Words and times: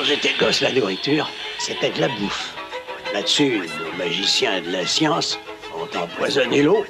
Quand 0.00 0.06
j'étais 0.06 0.32
gosse, 0.40 0.62
la 0.62 0.72
nourriture, 0.72 1.28
c'était 1.58 1.90
de 1.90 2.00
la 2.00 2.08
bouffe. 2.08 2.54
Là-dessus, 3.12 3.60
nos 3.78 3.98
magiciens 4.02 4.62
de 4.62 4.70
la 4.70 4.86
science 4.86 5.38
ont 5.76 5.98
empoisonné 5.98 6.62
l'eau, 6.62 6.86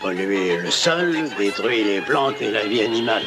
pollué 0.00 0.58
le 0.58 0.70
sol, 0.70 1.28
détruit 1.36 1.82
les 1.82 2.00
plantes 2.00 2.40
et 2.40 2.52
la 2.52 2.64
vie 2.64 2.82
animale. 2.82 3.24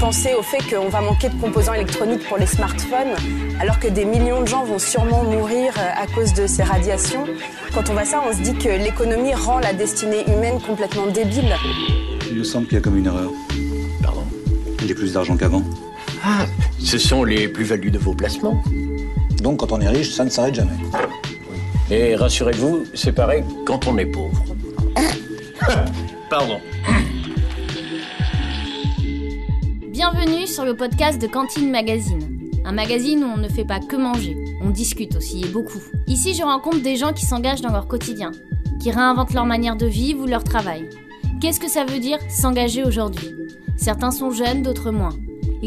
Pensez 0.00 0.32
au 0.32 0.40
fait 0.40 0.62
qu'on 0.70 0.88
va 0.88 1.02
manquer 1.02 1.28
de 1.28 1.38
composants 1.38 1.74
électroniques 1.74 2.26
pour 2.26 2.38
les 2.38 2.46
smartphones, 2.46 3.14
alors 3.60 3.78
que 3.78 3.88
des 3.88 4.06
millions 4.06 4.40
de 4.40 4.48
gens 4.48 4.64
vont 4.64 4.78
sûrement 4.78 5.22
mourir 5.24 5.74
euh, 5.76 6.02
à 6.02 6.06
cause 6.06 6.32
de 6.32 6.46
ces 6.46 6.62
radiations. 6.62 7.26
Quand 7.74 7.90
on 7.90 7.92
voit 7.92 8.06
ça, 8.06 8.22
on 8.26 8.32
se 8.32 8.40
dit 8.40 8.54
que 8.54 8.70
l'économie 8.70 9.34
rend 9.34 9.58
la 9.58 9.74
destinée 9.74 10.24
humaine 10.28 10.62
complètement 10.66 11.08
débile. 11.08 11.54
Il 12.30 12.38
me 12.38 12.44
semble 12.44 12.68
qu'il 12.68 12.78
y 12.78 12.80
a 12.80 12.82
comme 12.82 12.96
une 12.96 13.06
erreur. 13.06 13.30
Pardon? 14.02 14.24
J'ai 14.82 14.94
plus 14.94 15.12
d'argent 15.12 15.36
qu'avant. 15.36 15.62
Ah, 16.28 16.44
ce 16.80 16.98
sont 16.98 17.22
les 17.22 17.46
plus-values 17.46 17.92
de 17.92 17.98
vos 17.98 18.12
placements. 18.12 18.60
Donc 19.44 19.60
quand 19.60 19.70
on 19.70 19.80
est 19.80 19.88
riche, 19.88 20.10
ça 20.10 20.24
ne 20.24 20.28
s'arrête 20.28 20.56
jamais. 20.56 20.72
Et 21.88 22.16
rassurez-vous, 22.16 22.82
c'est 22.94 23.12
pareil 23.12 23.44
quand 23.64 23.86
on 23.86 23.96
est 23.96 24.06
pauvre. 24.06 24.42
Pardon. 26.28 26.58
Bienvenue 29.92 30.48
sur 30.48 30.64
le 30.64 30.74
podcast 30.74 31.22
de 31.22 31.28
Cantine 31.28 31.70
Magazine. 31.70 32.50
Un 32.64 32.72
magazine 32.72 33.22
où 33.22 33.28
on 33.28 33.36
ne 33.36 33.48
fait 33.48 33.64
pas 33.64 33.78
que 33.78 33.94
manger, 33.94 34.36
on 34.60 34.70
discute 34.70 35.14
aussi 35.14 35.44
et 35.44 35.48
beaucoup. 35.48 35.80
Ici, 36.08 36.34
je 36.34 36.42
rencontre 36.42 36.82
des 36.82 36.96
gens 36.96 37.12
qui 37.12 37.24
s'engagent 37.24 37.62
dans 37.62 37.70
leur 37.70 37.86
quotidien, 37.86 38.32
qui 38.80 38.90
réinventent 38.90 39.32
leur 39.32 39.46
manière 39.46 39.76
de 39.76 39.86
vivre 39.86 40.24
ou 40.24 40.26
leur 40.26 40.42
travail. 40.42 40.90
Qu'est-ce 41.40 41.60
que 41.60 41.70
ça 41.70 41.84
veut 41.84 42.00
dire 42.00 42.18
s'engager 42.28 42.82
aujourd'hui? 42.82 43.32
Certains 43.76 44.10
sont 44.10 44.32
jeunes, 44.32 44.62
d'autres 44.62 44.90
moins. 44.90 45.14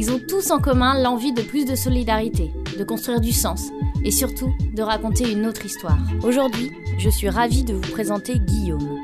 Ils 0.01 0.11
ont 0.11 0.19
tous 0.25 0.49
en 0.51 0.59
commun 0.59 0.97
l'envie 0.97 1.33
de 1.33 1.41
plus 1.41 1.65
de 1.65 1.75
solidarité, 1.75 2.53
de 2.77 2.85
construire 2.85 3.19
du 3.19 3.33
sens 3.33 3.67
et 4.01 4.11
surtout 4.11 4.53
de 4.73 4.81
raconter 4.81 5.29
une 5.29 5.45
autre 5.45 5.65
histoire. 5.65 5.97
Aujourd'hui, 6.23 6.71
je 6.97 7.09
suis 7.09 7.27
ravie 7.27 7.65
de 7.65 7.73
vous 7.73 7.91
présenter 7.91 8.39
Guillaume. 8.39 8.97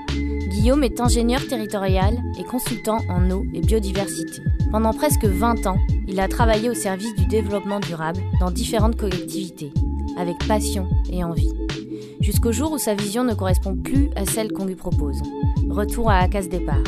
Guillaume 0.47 0.85
est 0.85 1.01
ingénieur 1.01 1.45
territorial 1.47 2.17
et 2.39 2.45
consultant 2.45 2.99
en 3.09 3.29
eau 3.29 3.43
et 3.53 3.59
biodiversité. 3.59 4.41
Pendant 4.71 4.93
presque 4.93 5.25
20 5.25 5.67
ans, 5.67 5.79
il 6.07 6.17
a 6.21 6.29
travaillé 6.29 6.69
au 6.69 6.73
service 6.73 7.13
du 7.15 7.25
développement 7.25 7.81
durable 7.81 8.21
dans 8.39 8.49
différentes 8.49 8.95
collectivités, 8.95 9.73
avec 10.17 10.37
passion 10.47 10.87
et 11.11 11.25
envie. 11.25 11.51
Jusqu'au 12.21 12.53
jour 12.53 12.71
où 12.71 12.77
sa 12.77 12.95
vision 12.95 13.25
ne 13.25 13.33
correspond 13.33 13.75
plus 13.75 14.11
à 14.15 14.25
celle 14.25 14.53
qu'on 14.53 14.65
lui 14.65 14.75
propose. 14.75 15.21
Retour 15.69 16.09
à 16.09 16.25
la 16.25 16.41
départ. 16.41 16.83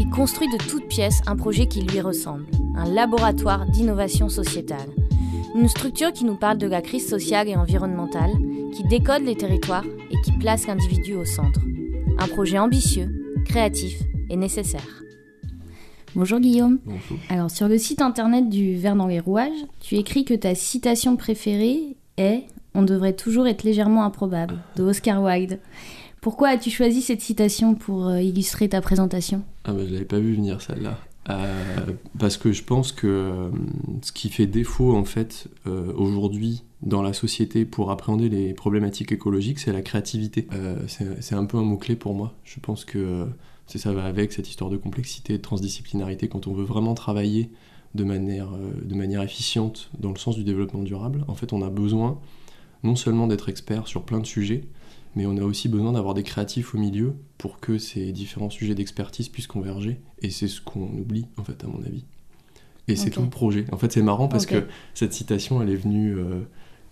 Il 0.00 0.08
construit 0.08 0.48
de 0.48 0.56
toutes 0.56 0.88
pièces 0.88 1.20
un 1.26 1.36
projet 1.36 1.66
qui 1.66 1.82
lui 1.82 2.00
ressemble, 2.00 2.46
un 2.74 2.86
laboratoire 2.86 3.66
d'innovation 3.66 4.30
sociétale. 4.30 4.88
Une 5.54 5.68
structure 5.68 6.10
qui 6.10 6.24
nous 6.24 6.36
parle 6.36 6.56
de 6.56 6.66
la 6.66 6.80
crise 6.80 7.06
sociale 7.06 7.50
et 7.50 7.54
environnementale, 7.54 8.30
qui 8.72 8.82
décode 8.84 9.24
les 9.24 9.36
territoires 9.36 9.84
et 10.10 10.16
qui 10.24 10.32
place 10.38 10.66
l'individu 10.66 11.16
au 11.16 11.26
centre. 11.26 11.60
Un 12.18 12.28
projet 12.28 12.58
ambitieux, 12.58 13.10
créatif 13.44 14.00
et 14.30 14.36
nécessaire. 14.36 15.02
Bonjour 16.14 16.40
Guillaume. 16.40 16.78
Bonjour. 16.86 17.18
Alors 17.28 17.50
sur 17.50 17.68
le 17.68 17.76
site 17.76 18.00
internet 18.00 18.48
du 18.48 18.76
Vert 18.76 18.96
dans 18.96 19.06
les 19.06 19.20
rouages, 19.20 19.66
tu 19.80 19.96
écris 19.96 20.24
que 20.24 20.32
ta 20.32 20.54
citation 20.54 21.16
préférée 21.16 21.98
est 22.16 22.44
On 22.74 22.80
devrait 22.80 23.12
toujours 23.12 23.46
être 23.46 23.64
légèrement 23.64 24.04
improbable 24.04 24.60
de 24.76 24.82
Oscar 24.82 25.22
Wilde. 25.22 25.60
Pourquoi 26.20 26.48
as-tu 26.48 26.70
choisi 26.70 27.00
cette 27.00 27.22
citation 27.22 27.74
pour 27.74 28.08
euh, 28.08 28.20
illustrer 28.20 28.68
ta 28.68 28.82
présentation? 28.82 29.42
Ah 29.64 29.72
bah 29.72 29.80
je 29.86 29.92
l'avais 29.92 30.04
pas 30.04 30.18
vu 30.18 30.34
venir 30.34 30.60
celle-là. 30.60 30.98
Euh, 31.30 31.92
parce 32.18 32.36
que 32.36 32.52
je 32.52 32.62
pense 32.62 32.92
que 32.92 33.06
euh, 33.06 33.48
ce 34.02 34.12
qui 34.12 34.28
fait 34.28 34.46
défaut 34.46 34.96
en 34.96 35.04
fait 35.04 35.48
aujourd'hui 35.94 36.62
dans 36.82 37.02
la 37.02 37.12
société 37.12 37.64
pour 37.64 37.90
appréhender 37.90 38.28
les 38.28 38.52
problématiques 38.52 39.12
écologiques, 39.12 39.58
c'est 39.58 39.72
la 39.72 39.82
créativité. 39.82 40.46
C'est 40.86 41.34
un 41.34 41.44
peu 41.44 41.58
un 41.58 41.62
mot-clé 41.62 41.96
pour 41.96 42.14
moi. 42.14 42.34
Je 42.44 42.58
pense 42.60 42.84
que 42.84 43.26
ça 43.66 43.92
va 43.92 44.04
avec 44.04 44.32
cette 44.32 44.48
histoire 44.48 44.70
de 44.70 44.76
complexité, 44.76 45.34
de 45.34 45.42
transdisciplinarité. 45.42 46.28
Quand 46.28 46.46
on 46.46 46.52
veut 46.52 46.64
vraiment 46.64 46.94
travailler 46.94 47.50
de 47.94 48.04
manière, 48.04 48.48
de 48.82 48.94
manière 48.94 49.22
efficiente 49.22 49.90
dans 49.98 50.10
le 50.10 50.18
sens 50.18 50.36
du 50.36 50.44
développement 50.44 50.82
durable, 50.82 51.24
en 51.28 51.34
fait 51.34 51.52
on 51.52 51.62
a 51.62 51.70
besoin 51.70 52.18
non 52.82 52.96
seulement 52.96 53.26
d'être 53.26 53.48
expert 53.50 53.86
sur 53.86 54.02
plein 54.02 54.20
de 54.20 54.26
sujets, 54.26 54.64
mais 55.16 55.26
on 55.26 55.36
a 55.36 55.42
aussi 55.42 55.68
besoin 55.68 55.92
d'avoir 55.92 56.14
des 56.14 56.22
créatifs 56.22 56.74
au 56.74 56.78
milieu 56.78 57.14
pour 57.38 57.60
que 57.60 57.78
ces 57.78 58.12
différents 58.12 58.50
sujets 58.50 58.74
d'expertise 58.74 59.28
puissent 59.28 59.46
converger. 59.46 60.00
Et 60.22 60.30
c'est 60.30 60.48
ce 60.48 60.60
qu'on 60.60 60.88
oublie, 60.98 61.26
en 61.36 61.44
fait, 61.44 61.64
à 61.64 61.66
mon 61.66 61.82
avis. 61.82 62.04
Et 62.88 62.96
c'est 62.96 63.10
tout 63.10 63.22
le 63.22 63.30
projet. 63.30 63.64
En 63.72 63.76
fait, 63.76 63.92
c'est 63.92 64.02
marrant 64.02 64.28
parce 64.28 64.46
que 64.46 64.66
cette 64.94 65.12
citation, 65.12 65.62
elle 65.62 65.70
est 65.70 65.76
venue 65.76 66.16
euh, 66.16 66.40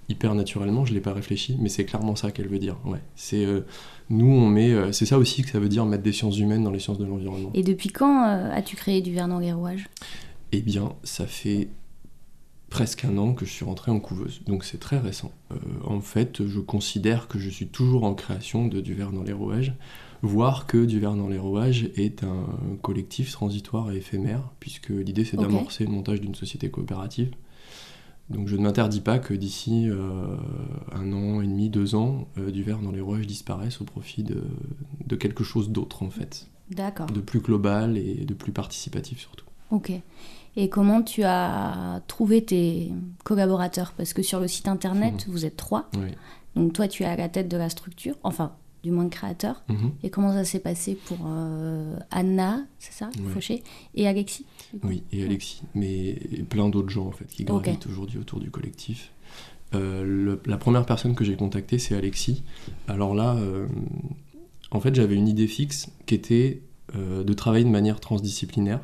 hyper 0.08 0.34
naturellement, 0.34 0.84
je 0.84 0.90
ne 0.90 0.96
l'ai 0.96 1.00
pas 1.00 1.12
réfléchi, 1.12 1.56
mais 1.60 1.68
c'est 1.68 1.84
clairement 1.84 2.16
ça 2.16 2.30
qu'elle 2.30 2.48
veut 2.48 2.58
dire. 2.58 2.76
Ouais. 2.84 3.00
C'est, 3.16 3.44
euh, 3.44 3.62
nous, 4.08 4.30
on 4.30 4.46
met, 4.46 4.72
euh, 4.72 4.92
c'est 4.92 5.06
ça 5.06 5.18
aussi 5.18 5.42
que 5.42 5.50
ça 5.50 5.58
veut 5.58 5.68
dire 5.68 5.84
mettre 5.86 6.02
des 6.02 6.12
sciences 6.12 6.38
humaines 6.38 6.64
dans 6.64 6.70
les 6.70 6.78
sciences 6.78 6.98
de 6.98 7.04
l'environnement. 7.04 7.50
Et 7.54 7.62
depuis 7.62 7.88
quand 7.88 8.22
as-tu 8.22 8.76
créé 8.76 9.02
du 9.02 9.12
les 9.12 9.52
rouages 9.52 9.88
Eh 10.52 10.60
bien, 10.60 10.92
ça 11.02 11.26
fait 11.26 11.68
presque 12.70 13.04
un 13.04 13.16
an 13.18 13.32
que 13.32 13.44
je 13.44 13.50
suis 13.50 13.64
rentré 13.64 13.90
en 13.90 14.00
couveuse, 14.00 14.42
donc 14.46 14.64
c'est 14.64 14.78
très 14.78 14.98
récent. 14.98 15.32
Euh, 15.52 15.56
en 15.84 16.00
fait, 16.00 16.46
je 16.46 16.60
considère 16.60 17.28
que 17.28 17.38
je 17.38 17.48
suis 17.48 17.66
toujours 17.68 18.04
en 18.04 18.14
création 18.14 18.66
de 18.66 18.80
Du 18.80 18.94
Verre 18.94 19.12
dans 19.12 19.22
les 19.22 19.32
rouages, 19.32 19.74
voire 20.22 20.66
que 20.66 20.84
Du 20.84 21.00
Verre 21.00 21.14
dans 21.14 21.28
les 21.28 21.38
rouages 21.38 21.90
est 21.96 22.24
un 22.24 22.46
collectif 22.82 23.32
transitoire 23.32 23.90
et 23.90 23.96
éphémère, 23.96 24.42
puisque 24.60 24.90
l'idée 24.90 25.24
c'est 25.24 25.36
d'amorcer 25.36 25.84
le 25.84 25.90
montage 25.90 26.20
d'une 26.20 26.34
société 26.34 26.70
coopérative. 26.70 27.30
Donc 28.30 28.46
je 28.48 28.56
ne 28.56 28.62
m'interdis 28.62 29.00
pas 29.00 29.18
que 29.18 29.32
d'ici 29.32 29.88
euh, 29.88 30.36
un 30.92 31.12
an 31.14 31.40
et 31.40 31.46
demi, 31.46 31.70
deux 31.70 31.94
ans, 31.94 32.28
euh, 32.36 32.50
Du 32.50 32.62
Verre 32.62 32.80
dans 32.80 32.92
les 32.92 33.00
rouages 33.00 33.26
disparaisse 33.26 33.80
au 33.80 33.84
profit 33.84 34.22
de, 34.22 34.42
de 35.06 35.16
quelque 35.16 35.44
chose 35.44 35.70
d'autre 35.70 36.02
en 36.02 36.10
fait, 36.10 36.48
D'accord. 36.70 37.06
de 37.06 37.20
plus 37.20 37.40
global 37.40 37.96
et 37.96 38.26
de 38.26 38.34
plus 38.34 38.52
participatif 38.52 39.20
surtout. 39.20 39.46
Ok. 39.70 39.92
Et 40.60 40.68
comment 40.68 41.02
tu 41.02 41.22
as 41.22 42.02
trouvé 42.08 42.44
tes 42.44 42.90
collaborateurs? 43.24 43.92
Parce 43.96 44.12
que 44.12 44.22
sur 44.22 44.40
le 44.40 44.48
site 44.48 44.66
internet, 44.66 45.26
vous 45.28 45.44
êtes 45.44 45.56
trois. 45.56 45.88
Oui. 45.96 46.08
Donc 46.56 46.72
toi, 46.72 46.88
tu 46.88 47.04
es 47.04 47.06
à 47.06 47.16
la 47.16 47.28
tête 47.28 47.48
de 47.48 47.56
la 47.56 47.68
structure, 47.68 48.16
enfin, 48.24 48.52
du 48.82 48.90
moins 48.90 49.04
le 49.04 49.10
créateur. 49.10 49.62
Mhm. 49.68 49.92
Et 50.02 50.10
comment 50.10 50.32
ça 50.32 50.44
s'est 50.44 50.58
passé 50.58 50.96
pour 51.06 51.18
euh, 51.26 51.96
Anna, 52.10 52.64
c'est 52.80 52.92
ça, 52.92 53.08
Ouais. 53.24 53.30
Fauché, 53.32 53.62
et 53.94 54.08
Alexis 54.08 54.46
Oui, 54.82 55.04
et 55.12 55.24
Alexis, 55.24 55.62
mais 55.76 56.14
plein 56.50 56.68
d'autres 56.68 56.88
gens 56.90 57.06
en 57.06 57.12
fait 57.12 57.26
qui 57.26 57.44
gravitent 57.44 57.86
aujourd'hui 57.86 58.18
autour 58.18 58.40
du 58.40 58.50
collectif. 58.50 59.12
Euh, 59.74 60.02
le- 60.04 60.40
la 60.46 60.56
première 60.56 60.86
personne 60.86 61.14
que 61.14 61.24
j'ai 61.24 61.36
contactée, 61.36 61.78
c'est 61.78 61.94
Alexis. 61.94 62.42
Alors 62.88 63.14
là, 63.14 63.36
euh, 63.36 63.68
en 64.72 64.80
fait, 64.80 64.92
j'avais 64.94 65.14
une 65.14 65.28
idée 65.28 65.46
fixe 65.46 65.88
qui 66.06 66.14
était 66.16 66.62
de 66.96 67.32
travailler 67.34 67.64
de 67.66 67.70
manière 67.70 68.00
transdisciplinaire 68.00 68.80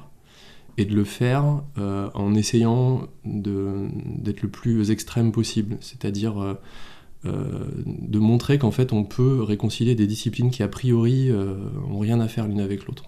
et 0.76 0.84
de 0.84 0.94
le 0.94 1.04
faire 1.04 1.62
euh, 1.78 2.10
en 2.14 2.34
essayant 2.34 3.06
d'être 3.24 4.42
le 4.42 4.48
plus 4.48 4.90
extrême 4.90 5.32
possible, 5.32 5.76
c'est-à-dire 5.80 6.42
euh, 6.42 6.54
euh, 7.26 7.66
de 7.86 8.18
montrer 8.18 8.58
qu'en 8.58 8.70
fait 8.70 8.92
on 8.92 9.04
peut 9.04 9.42
réconcilier 9.42 9.94
des 9.94 10.06
disciplines 10.06 10.50
qui 10.50 10.62
a 10.62 10.68
priori 10.68 11.30
euh, 11.30 11.54
ont 11.90 11.98
rien 11.98 12.20
à 12.20 12.28
faire 12.28 12.46
l'une 12.46 12.60
avec 12.60 12.86
l'autre. 12.86 13.04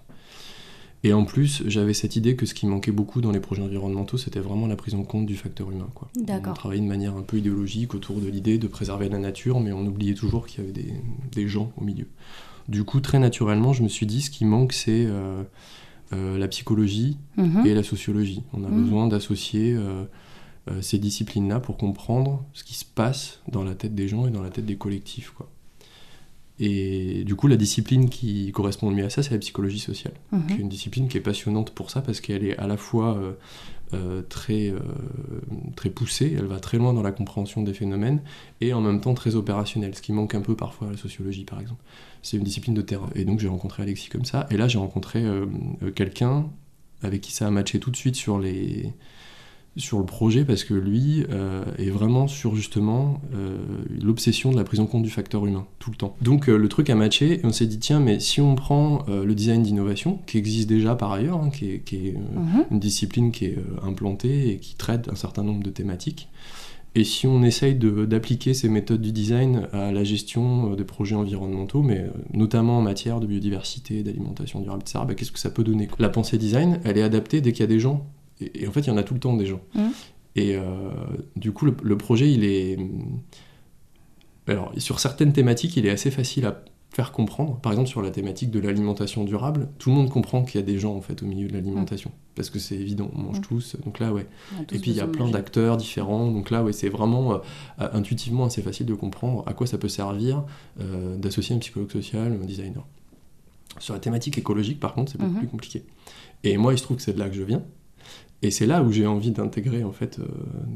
Et 1.03 1.13
en 1.13 1.25
plus, 1.25 1.61
j'avais 1.67 1.93
cette 1.93 2.15
idée 2.15 2.35
que 2.35 2.47
ce 2.47 2.55
qui 2.55 2.65
manquait 2.65 2.91
beaucoup 2.91 3.21
dans 3.21 3.31
les 3.31 3.39
projets 3.39 3.61
environnementaux, 3.61 4.17
c'était 4.17 4.39
vraiment 4.39 4.65
la 4.65 4.75
prise 4.75 4.95
en 4.95 5.03
compte 5.03 5.27
du 5.27 5.35
facteur 5.35 5.71
humain. 5.71 5.87
Quoi. 5.93 6.09
On 6.17 6.53
travaillait 6.53 6.83
de 6.83 6.87
manière 6.87 7.15
un 7.15 7.21
peu 7.21 7.37
idéologique 7.37 7.93
autour 7.93 8.19
de 8.19 8.27
l'idée 8.27 8.57
de 8.57 8.67
préserver 8.67 9.07
la 9.07 9.19
nature, 9.19 9.59
mais 9.59 9.71
on 9.71 9.85
oubliait 9.85 10.15
toujours 10.15 10.47
qu'il 10.47 10.61
y 10.61 10.63
avait 10.63 10.73
des, 10.73 10.93
des 11.31 11.47
gens 11.47 11.71
au 11.77 11.83
milieu. 11.83 12.07
Du 12.67 12.83
coup, 12.83 12.99
très 12.99 13.19
naturellement, 13.19 13.73
je 13.73 13.83
me 13.83 13.87
suis 13.89 14.07
dit, 14.07 14.23
ce 14.23 14.31
qui 14.31 14.43
manque, 14.43 14.73
c'est 14.73 15.07
euh, 16.13 16.37
la 16.37 16.47
psychologie 16.47 17.17
Mhm. 17.37 17.65
et 17.65 17.73
la 17.73 17.83
sociologie. 17.83 18.43
On 18.53 18.63
a 18.63 18.67
Mhm. 18.69 18.81
besoin 18.83 19.07
d'associer 19.07 19.73
euh, 19.75 20.05
euh, 20.69 20.81
ces 20.81 20.97
disciplines-là 20.99 21.59
pour 21.59 21.77
comprendre 21.77 22.43
ce 22.53 22.63
qui 22.63 22.75
se 22.75 22.85
passe 22.85 23.41
dans 23.51 23.63
la 23.63 23.75
tête 23.75 23.95
des 23.95 24.07
gens 24.07 24.27
et 24.27 24.31
dans 24.31 24.41
la 24.41 24.49
tête 24.49 24.65
des 24.65 24.77
collectifs. 24.77 25.31
Quoi. 25.31 25.49
Et 26.59 27.23
du 27.23 27.35
coup, 27.35 27.47
la 27.47 27.55
discipline 27.55 28.09
qui 28.09 28.51
correspond 28.51 28.89
le 28.89 28.95
mieux 28.95 29.05
à 29.05 29.09
ça, 29.11 29.21
c'est 29.21 29.31
la 29.31 29.37
psychologie 29.37 29.79
sociale 29.79 30.13
Mhm. 30.31 30.47
qui 30.47 30.53
est 30.53 30.57
une 30.57 30.69
discipline 30.69 31.07
qui 31.07 31.17
est 31.17 31.21
passionnante 31.21 31.71
pour 31.71 31.91
ça 31.91 32.01
parce 32.01 32.19
qu'elle 32.19 32.43
est 32.43 32.57
à 32.57 32.65
la 32.65 32.77
fois 32.77 33.15
euh, 33.17 33.33
euh, 33.93 34.21
très, 34.27 34.69
euh, 34.69 34.79
très 35.75 35.89
poussée, 35.91 36.35
elle 36.37 36.45
va 36.45 36.59
très 36.59 36.77
loin 36.77 36.93
dans 36.93 37.03
la 37.03 37.11
compréhension 37.11 37.61
des 37.61 37.73
phénomènes 37.73 38.21
et 38.59 38.73
en 38.73 38.81
même 38.81 38.99
temps 39.01 39.13
très 39.13 39.35
opérationnelle, 39.35 39.95
ce 39.95 40.01
qui 40.01 40.13
manque 40.13 40.33
un 40.33 40.41
peu 40.41 40.55
parfois 40.55 40.87
à 40.87 40.91
la 40.91 40.97
sociologie 40.97 41.45
par 41.45 41.59
exemple. 41.61 41.83
C'est 42.23 42.37
une 42.37 42.43
discipline 42.43 42.73
de 42.73 42.81
terrain. 42.81 43.09
Et 43.15 43.23
donc 43.23 43.39
j'ai 43.39 43.47
rencontré 43.47 43.83
Alexis 43.83 44.09
comme 44.09 44.25
ça, 44.25 44.47
et 44.49 44.57
là 44.57 44.67
j'ai 44.67 44.79
rencontré 44.79 45.23
quelqu'un 45.95 46.49
avec 47.03 47.21
qui 47.21 47.31
ça 47.31 47.47
a 47.47 47.51
matché 47.51 47.79
tout 47.79 47.91
de 47.91 47.95
suite 47.95 48.15
sur 48.15 48.39
les 48.39 48.91
sur 49.77 49.99
le 49.99 50.05
projet 50.05 50.43
parce 50.43 50.63
que 50.63 50.73
lui 50.73 51.25
euh, 51.29 51.63
est 51.77 51.89
vraiment 51.89 52.27
sur 52.27 52.55
justement 52.55 53.21
euh, 53.35 53.57
l'obsession 54.01 54.51
de 54.51 54.57
la 54.57 54.63
prise 54.63 54.79
en 54.79 54.85
compte 54.85 55.03
du 55.03 55.09
facteur 55.09 55.45
humain 55.45 55.65
tout 55.79 55.91
le 55.91 55.95
temps. 55.97 56.15
Donc 56.21 56.49
euh, 56.49 56.57
le 56.57 56.67
truc 56.67 56.89
a 56.89 56.95
matché 56.95 57.39
et 57.39 57.45
on 57.45 57.51
s'est 57.51 57.67
dit 57.67 57.79
tiens 57.79 57.99
mais 57.99 58.19
si 58.19 58.41
on 58.41 58.55
prend 58.55 59.05
le 59.07 59.33
design 59.35 59.63
d'innovation 59.63 60.19
qui 60.25 60.37
existe 60.37 60.67
déjà 60.67 60.95
par 60.95 61.11
ailleurs, 61.11 61.41
hein, 61.41 61.49
qui 61.49 61.71
est, 61.71 61.79
qui 61.79 62.07
est, 62.07 62.13
Mhm. 62.17 62.65
une 62.71 62.79
discipline 62.79 63.31
qui 63.31 63.45
est 63.45 63.57
implantée 63.83 64.51
et 64.51 64.57
qui 64.57 64.75
traite 64.75 65.09
un 65.09 65.15
certain 65.15 65.43
nombre 65.43 65.63
de 65.63 65.69
thématiques, 65.69 66.27
Et 66.95 67.03
si 67.03 67.27
on 67.27 67.43
essaye 67.43 67.75
d'appliquer 67.75 68.55
ces 68.55 68.69
méthodes 68.69 69.01
du 69.01 69.11
design 69.11 69.67
à 69.71 69.91
la 69.91 70.03
gestion 70.03 70.73
des 70.73 70.83
projets 70.83 71.13
environnementaux, 71.15 71.83
mais 71.83 72.07
notamment 72.33 72.79
en 72.79 72.81
matière 72.81 73.19
de 73.19 73.27
biodiversité, 73.27 74.01
d'alimentation 74.01 74.61
durable, 74.61 74.81
etc., 74.81 75.05
bah, 75.07 75.13
qu'est-ce 75.13 75.31
que 75.31 75.37
ça 75.37 75.51
peut 75.51 75.63
donner 75.63 75.87
La 75.99 76.09
pensée 76.09 76.39
design, 76.39 76.79
elle 76.85 76.97
est 76.97 77.03
adaptée 77.03 77.39
dès 77.39 77.51
qu'il 77.51 77.61
y 77.61 77.63
a 77.65 77.67
des 77.67 77.79
gens. 77.79 78.07
Et, 78.41 78.67
en 78.67 78.71
fait, 78.71 78.81
il 78.81 78.87
y 78.87 78.91
en 78.91 78.97
a 78.97 79.03
tout 79.03 79.13
le 79.13 79.19
temps 79.19 79.35
des 79.35 79.45
gens. 79.45 79.61
Mmh. 79.73 79.81
Et 80.35 80.55
euh, 80.55 80.91
du 81.35 81.51
coup, 81.51 81.65
le, 81.65 81.75
le, 81.81 81.97
projet, 81.97 82.31
il 82.31 82.43
est... 82.43 82.77
Alors, 84.47 84.71
sur 84.77 84.99
certaines 84.99 85.33
thématiques, 85.33 85.75
il 85.77 85.85
est 85.85 85.89
assez 85.89 86.11
facile 86.11 86.45
à 86.45 86.63
faire 86.97 87.11
comprendre. 87.11 87.59
Par 87.59 87.71
exemple, 87.71 87.89
sur 87.89 88.01
la 88.01 88.11
thématique 88.11 88.49
de 88.49 88.59
l'alimentation 88.59 89.23
durable, 89.23 89.69
tout 89.77 89.89
le 89.89 89.95
monde 89.95 90.09
comprend 90.09 90.43
qu'il 90.43 90.59
y 90.59 90.63
a 90.63 90.65
des 90.65 90.79
gens 90.79 90.95
en 90.95 91.01
fait 91.01 91.21
au 91.21 91.25
milieu 91.25 91.47
de 91.47 91.53
l'alimentation, 91.53 92.09
mm. 92.09 92.33
parce 92.35 92.49
que 92.49 92.59
c'est 92.59 92.75
évident, 92.75 93.11
on 93.13 93.19
mange 93.19 93.39
mm. 93.39 93.43
tous. 93.43 93.75
Donc 93.85 93.99
là, 93.99 94.13
ouais. 94.13 94.25
Et 94.71 94.79
puis 94.79 94.91
il 94.91 94.97
y 94.97 95.01
a 95.01 95.07
plein 95.07 95.29
d'acteurs 95.29 95.77
différents. 95.77 96.31
Donc 96.31 96.49
là, 96.49 96.63
ouais, 96.63 96.73
c'est 96.73 96.89
vraiment 96.89 97.33
euh, 97.33 97.37
intuitivement 97.93 98.45
assez 98.45 98.61
facile 98.61 98.85
de 98.85 98.93
comprendre 98.93 99.43
à 99.45 99.53
quoi 99.53 99.67
ça 99.67 99.77
peut 99.77 99.89
servir 99.89 100.43
euh, 100.79 101.17
d'associer 101.17 101.55
un 101.55 101.59
psychologue 101.59 101.91
social, 101.91 102.37
un 102.41 102.45
designer. 102.45 102.85
Sur 103.79 103.93
la 103.93 103.99
thématique 103.99 104.37
écologique, 104.37 104.79
par 104.79 104.93
contre, 104.93 105.11
c'est 105.11 105.19
beaucoup 105.19 105.37
plus 105.37 105.47
compliqué. 105.47 105.83
Et 106.43 106.57
moi, 106.57 106.73
il 106.73 106.79
se 106.79 106.83
trouve 106.83 106.97
que 106.97 107.03
c'est 107.03 107.13
de 107.13 107.19
là 107.19 107.29
que 107.29 107.35
je 107.35 107.43
viens. 107.43 107.61
Et 108.41 108.51
c'est 108.51 108.65
là 108.65 108.83
où 108.83 108.91
j'ai 108.91 109.07
envie 109.07 109.31
d'intégrer 109.31 109.83
en 109.83 109.91
fait 109.91 110.19
euh, 110.19 110.25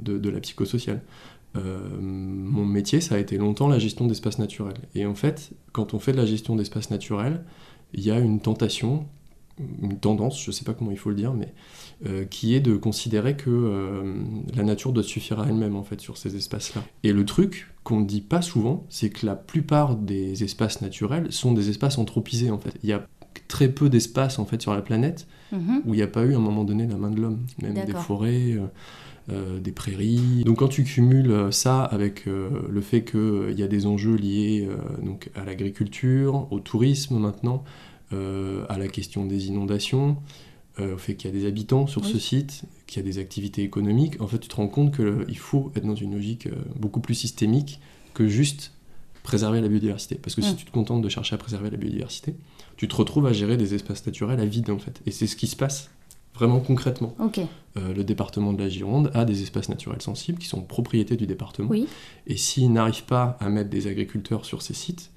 de, 0.01 0.29
la 0.29 0.39
psychosociale. 0.39 1.01
Euh, 1.55 1.79
mon 1.99 2.65
métier, 2.65 3.01
ça 3.01 3.15
a 3.15 3.17
été 3.17 3.37
longtemps 3.37 3.67
la 3.67 3.79
gestion 3.79 4.07
d'espaces 4.07 4.39
naturels. 4.39 4.79
Et 4.95 5.05
en 5.05 5.15
fait, 5.15 5.51
quand 5.71 5.93
on 5.93 5.99
fait 5.99 6.11
de 6.11 6.17
la 6.17 6.25
gestion 6.25 6.55
d'espaces 6.55 6.89
naturels, 6.89 7.43
il 7.93 8.01
y 8.01 8.09
a 8.09 8.19
une 8.19 8.39
tentation, 8.39 9.05
une 9.81 9.99
tendance, 9.99 10.41
je 10.41 10.49
ne 10.49 10.53
sais 10.53 10.63
pas 10.63 10.73
comment 10.73 10.91
il 10.91 10.97
faut 10.97 11.09
le 11.09 11.15
dire, 11.15 11.33
mais 11.33 11.53
euh, 12.07 12.25
qui 12.25 12.55
est 12.55 12.61
de 12.61 12.77
considérer 12.77 13.35
que 13.35 14.03
la 14.55 14.63
nature 14.63 14.93
doit 14.93 15.03
suffire 15.03 15.41
à 15.41 15.47
elle-même 15.47 15.75
en 15.75 15.83
fait 15.83 15.99
sur 15.99 16.17
ces 16.17 16.35
espaces-là. 16.35 16.83
Et 17.03 17.11
le 17.11 17.25
truc 17.25 17.73
qu'on 17.83 17.99
ne 17.99 18.05
dit 18.05 18.21
pas 18.21 18.41
souvent, 18.41 18.85
c'est 18.89 19.09
que 19.09 19.25
la 19.25 19.35
plupart 19.35 19.97
des 19.97 20.43
espaces 20.43 20.81
naturels 20.81 21.31
sont 21.31 21.51
des 21.51 21.69
espaces 21.69 21.97
anthropisés 21.97 22.49
en 22.49 22.59
fait. 22.59 22.73
Très 23.47 23.69
peu 23.69 23.89
d'espaces 23.89 24.39
en 24.39 24.45
fait 24.45 24.61
sur 24.61 24.73
la 24.73 24.81
planète 24.81 25.27
mm-hmm. 25.53 25.81
où 25.85 25.93
il 25.93 25.97
n'y 25.97 26.03
a 26.03 26.07
pas 26.07 26.23
eu 26.23 26.33
à 26.33 26.37
un 26.37 26.41
moment 26.41 26.63
donné 26.63 26.87
la 26.87 26.97
main 26.97 27.11
de 27.11 27.19
l'homme, 27.19 27.39
même 27.61 27.73
des 27.73 27.93
forêts. 27.93 28.57
Euh, 29.29 29.59
des 29.59 29.71
prairies. 29.71 30.43
Donc 30.45 30.57
quand 30.57 30.67
tu 30.67 30.83
cumules 30.83 31.49
ça 31.51 31.83
avec 31.83 32.27
euh, 32.27 32.49
le 32.67 32.81
fait 32.81 33.03
qu'il 33.03 33.19
euh, 33.19 33.53
y 33.55 33.61
a 33.61 33.67
des 33.67 33.85
enjeux 33.85 34.15
liés 34.15 34.67
donc 35.03 35.29
à 35.35 35.45
l'agriculture, 35.45 36.47
au 36.51 36.59
tourisme 36.59 37.19
maintenant, 37.19 37.63
à 38.11 38.77
la 38.77 38.87
question 38.87 39.25
des 39.25 39.47
inondations, 39.47 40.17
au 40.79 40.97
fait 40.97 41.15
qu'il 41.15 41.31
y 41.31 41.33
a 41.33 41.39
des 41.39 41.47
habitants 41.47 41.87
sur 41.87 42.03
ce 42.03 42.19
site, 42.19 42.63
qu'il 42.87 43.01
y 43.01 43.07
a 43.07 43.09
des 43.09 43.19
activités 43.19 43.63
économiques, 43.63 44.19
en 44.19 44.27
fait 44.27 44.39
tu 44.39 44.49
te 44.49 44.55
rends 44.55 44.67
compte 44.67 44.93
qu'il 44.97 45.37
faut 45.37 45.71
être 45.75 45.85
dans 45.85 45.95
une 45.95 46.13
logique 46.13 46.49
beaucoup 46.75 46.99
plus 46.99 47.15
systémique 47.15 47.79
que 48.13 48.27
juste 48.27 48.73
préserver 49.23 49.61
la 49.61 49.67
biodiversité. 49.67 50.15
Parce 50.15 50.35
que 50.35 50.41
si 50.41 50.55
tu 50.55 50.65
te 50.65 50.71
contentes 50.71 51.01
de 51.01 51.09
chercher 51.09 51.35
à 51.35 51.37
préserver 51.37 51.69
la 51.69 51.77
biodiversité, 51.77 52.35
tu 52.77 52.87
te 52.87 52.95
retrouves 52.95 53.27
à 53.27 53.33
gérer 53.33 53.57
des 53.57 53.73
espaces 53.73 54.05
naturels 54.05 54.39
à 54.39 54.45
vide 54.45 54.69
en 54.69 54.79
fait. 54.79 55.01
Et 55.05 55.11
c'est 55.11 55.27
ce 55.27 55.35
qui 55.35 55.47
se 55.47 55.55
passe 55.55 55.89
vraiment 56.33 56.59
concrètement. 56.59 57.15
Euh, 57.77 57.93
le 57.93 58.03
département 58.03 58.53
de 58.53 58.61
la 58.61 58.69
Gironde 58.69 59.11
a 59.13 59.25
des 59.25 59.43
espaces 59.43 59.69
naturels 59.69 60.01
sensibles 60.01 60.39
qui 60.39 60.47
sont 60.47 60.61
propriété 60.61 61.15
du 61.15 61.27
département. 61.27 61.69
Et 62.27 62.37
s'ils 62.37 62.71
n'arrivent 62.71 63.05
pas 63.05 63.37
à 63.39 63.49
mettre 63.49 63.69
des 63.69 63.87
agriculteurs 63.87 64.45
sur 64.45 64.61
ces 64.61 64.73
sites, 64.73 65.11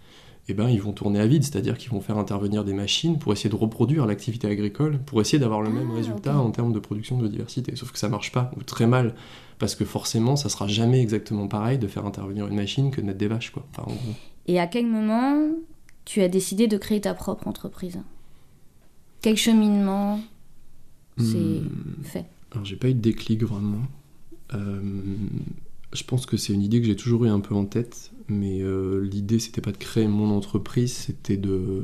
eh 0.49 0.55
ben, 0.55 0.69
ils 0.69 0.81
vont 0.81 0.93
tourner 0.93 1.21
à 1.21 1.27
vide, 1.27 1.43
c'est-à-dire 1.43 1.79
qu'ils 1.79 1.91
vont 1.91 2.01
faire 2.01 2.19
intervenir 2.19 2.65
des 2.65 2.75
machines 2.75 3.19
pour 3.19 3.33
essayer 3.33 3.49
de 3.49 3.55
reproduire 3.55 4.05
l'activité 4.05 4.47
agricole, 4.47 4.99
pour 5.07 5.21
essayer 5.21 5.39
d'avoir 5.39 5.63
le 5.63 5.71
même 5.71 5.89
ah, 5.93 5.97
résultat 5.97 6.39
en 6.39 6.51
termes 6.51 6.73
de 6.73 6.79
production 6.79 7.19
de 7.19 7.29
diversité. 7.29 7.75
Sauf 7.77 7.93
que 7.93 7.99
ça 7.99 8.09
marche 8.11 8.31
pas, 8.31 8.51
ou 8.57 8.63
très 8.63 8.87
mal, 8.87 9.15
parce 9.59 9.75
que 9.75 9.87
forcément, 9.87 10.37
ça 10.37 10.51
sera 10.51 10.67
jamais 10.67 11.01
exactement 11.01 11.49
pareil 11.49 11.79
de 11.79 11.87
faire 11.87 12.05
intervenir 12.05 12.47
une 12.47 12.57
machine 12.57 12.91
que 12.91 13.01
de 13.01 13.07
mettre 13.07 13.19
des 13.19 13.29
vaches. 13.29 13.51
Quoi. 13.51 13.65
Et 14.47 14.61
à 14.61 14.67
quel 14.67 14.87
moment 14.87 15.49
tu 16.05 16.21
as 16.21 16.29
décidé 16.29 16.67
de 16.67 16.77
créer 16.77 17.01
ta 17.01 17.15
propre 17.15 17.49
entreprise? 17.49 18.01
Quel 19.23 19.37
cheminement 19.37 20.21
c'est 21.17 21.23
hmm. 21.25 22.03
fait? 22.03 22.27
Alors 22.53 22.67
j'ai 22.67 22.77
pas 22.77 22.89
eu 22.89 22.95
de 22.95 23.01
déclic 23.01 23.43
vraiment. 23.43 23.81
Euh, 24.53 24.81
je 25.95 26.05
pense 26.05 26.27
que 26.27 26.37
c'est 26.37 26.53
une 26.53 26.63
idée 26.63 26.81
que 26.81 26.87
j'ai 26.87 26.97
toujours 26.97 27.25
eu 27.25 27.29
un 27.29 27.41
peu 27.41 27.55
en 27.55 27.65
tête, 27.65 28.13
mais 28.29 28.61
euh, 28.61 29.03
l'idée 29.03 29.39
c'était 29.39 29.61
pas 29.61 29.73
de 29.73 29.77
créer 29.77 30.09
mon 30.09 30.31
entreprise, 30.31 30.93
c'était 30.93 31.37
de 31.37 31.83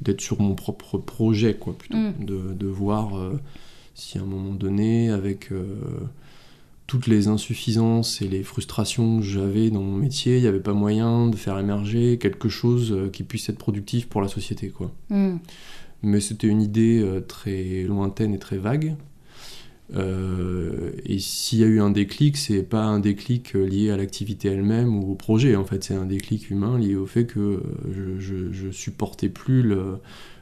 d'être 0.00 0.22
sur 0.22 0.40
mon 0.40 0.54
propre 0.54 0.96
projet 0.96 1.54
quoi 1.54 1.76
plutôt, 1.76 1.98
hmm. 1.98 2.24
de, 2.24 2.54
de, 2.54 2.66
voir 2.66 3.18
euh, 3.18 3.38
si 3.94 4.16
à 4.16 4.22
un 4.22 4.24
moment 4.24 4.54
donné 4.54 5.10
avec 5.10 5.50
toutes 6.86 7.06
les 7.06 7.28
insuffisances 7.28 8.22
et 8.22 8.28
les 8.28 8.42
frustrations 8.42 9.20
que 9.20 9.26
j'avais 9.26 9.68
dans 9.68 9.82
mon 9.82 9.96
métier, 9.96 10.38
il 10.38 10.40
n'y 10.40 10.48
avait 10.48 10.58
pas 10.58 10.72
moyen 10.72 11.28
de 11.28 11.36
faire 11.36 11.58
émerger 11.58 12.16
quelque 12.16 12.48
chose 12.48 13.10
qui 13.12 13.22
puisse 13.22 13.50
être 13.50 13.58
productif 13.58 14.08
pour 14.08 14.22
la 14.22 14.28
société 14.28 14.70
quoi. 14.70 14.90
Hmm 15.10 15.36
mais 16.02 16.20
c'était 16.20 16.46
une 16.46 16.62
idée 16.62 17.00
euh, 17.02 17.20
très 17.20 17.82
lointaine 17.82 18.34
et 18.34 18.38
très 18.38 18.58
vague. 18.58 18.96
Euh, 19.94 20.92
et 21.04 21.18
s'il 21.18 21.58
y 21.58 21.64
a 21.64 21.66
eu 21.66 21.80
un 21.80 21.90
déclic, 21.90 22.36
c'est 22.36 22.62
pas 22.62 22.84
un 22.84 23.00
déclic 23.00 23.56
euh, 23.56 23.66
lié 23.66 23.90
à 23.90 23.96
l'activité 23.96 24.48
elle-même 24.48 24.96
ou 24.96 25.12
au 25.12 25.14
projet. 25.14 25.56
En 25.56 25.64
fait, 25.64 25.82
c'est 25.84 25.94
un 25.94 26.06
déclic 26.06 26.50
humain 26.50 26.78
lié 26.78 26.94
au 26.94 27.06
fait 27.06 27.26
que 27.26 27.62
je, 27.90 28.50
je, 28.52 28.70
supportais 28.70 29.28
plus 29.28 29.74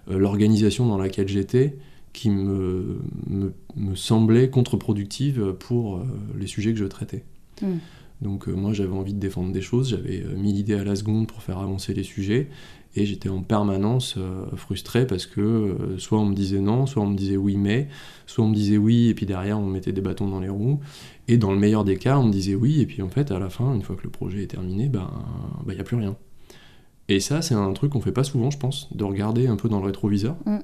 l'organisation 0.07 0.87
dans 0.87 0.99
laquelle 0.99 1.29
j'étais, 1.29 1.79
qui 2.13 2.31
me, 2.31 2.99
me, 3.27 3.53
me 3.77 3.95
semblait 3.95 4.51
contre-productive 4.51 5.55
pour 5.59 6.05
les 6.39 6.47
sujets 6.47 6.73
que 6.73 6.79
je 6.79 6.85
traitais. 6.85 7.25
Hmm. 7.63 7.79
Donc 8.21 8.49
moi 8.49 8.73
j'avais 8.73 8.93
envie 8.93 9.15
de 9.15 9.21
défendre 9.21 9.53
des 9.53 9.61
choses, 9.61 9.91
j'avais 9.91 10.25
mille 10.37 10.59
idées 10.59 10.75
à 10.75 10.85
la 10.85 10.97
seconde 10.97 11.29
pour 11.29 11.43
faire 11.43 11.59
avancer 11.59 11.95
les 11.95 12.03
sujets, 12.03 12.49
et 12.95 13.07
j'étais 13.07 13.29
en 13.29 13.43
permanence 13.43 14.15
euh, 14.17 14.45
frustré 14.57 15.07
parce 15.07 15.27
que 15.27 15.41
euh, 15.41 15.99
soit 15.99 16.19
on 16.19 16.27
me 16.27 16.35
disait 16.35 16.61
non, 16.61 16.87
soit 16.87 17.03
on 17.03 17.09
me 17.09 17.17
disait 17.17 17.37
oui 17.37 17.57
mais, 17.57 17.89
soit 18.27 18.45
on 18.45 18.49
me 18.49 18.55
disait 18.55 18.79
oui 18.79 19.09
et 19.09 19.15
puis 19.15 19.27
derrière 19.27 19.59
on 19.59 19.67
mettait 19.67 19.93
des 19.93 20.01
bâtons 20.01 20.29
dans 20.29 20.41
les 20.41 20.49
roues. 20.49 20.81
Et 21.29 21.37
dans 21.37 21.53
le 21.53 21.59
meilleur 21.59 21.85
des 21.85 21.97
cas, 21.97 22.19
on 22.19 22.25
me 22.25 22.33
disait 22.33 22.55
oui 22.55 22.81
et 22.81 22.87
puis 22.87 23.03
en 23.03 23.09
fait 23.09 23.31
à 23.31 23.39
la 23.39 23.51
fin, 23.51 23.75
une 23.75 23.83
fois 23.83 23.97
que 23.97 24.05
le 24.05 24.11
projet 24.11 24.43
est 24.43 24.49
terminé, 24.49 24.89
ben 24.89 25.11
il 25.61 25.67
ben, 25.67 25.75
n'y 25.75 25.81
a 25.81 25.85
plus 25.85 25.97
rien. 25.97 26.17
Et 27.09 27.21
ça 27.21 27.43
c'est 27.43 27.55
un 27.55 27.73
truc 27.73 27.93
qu'on 27.93 28.01
fait 28.01 28.13
pas 28.13 28.25
souvent 28.25 28.51
je 28.51 28.59
pense, 28.59 28.89
de 28.95 29.05
regarder 29.05 29.47
un 29.47 29.57
peu 29.57 29.69
dans 29.69 29.79
le 29.81 29.87
rétroviseur. 29.87 30.37
Mm. 30.47 30.59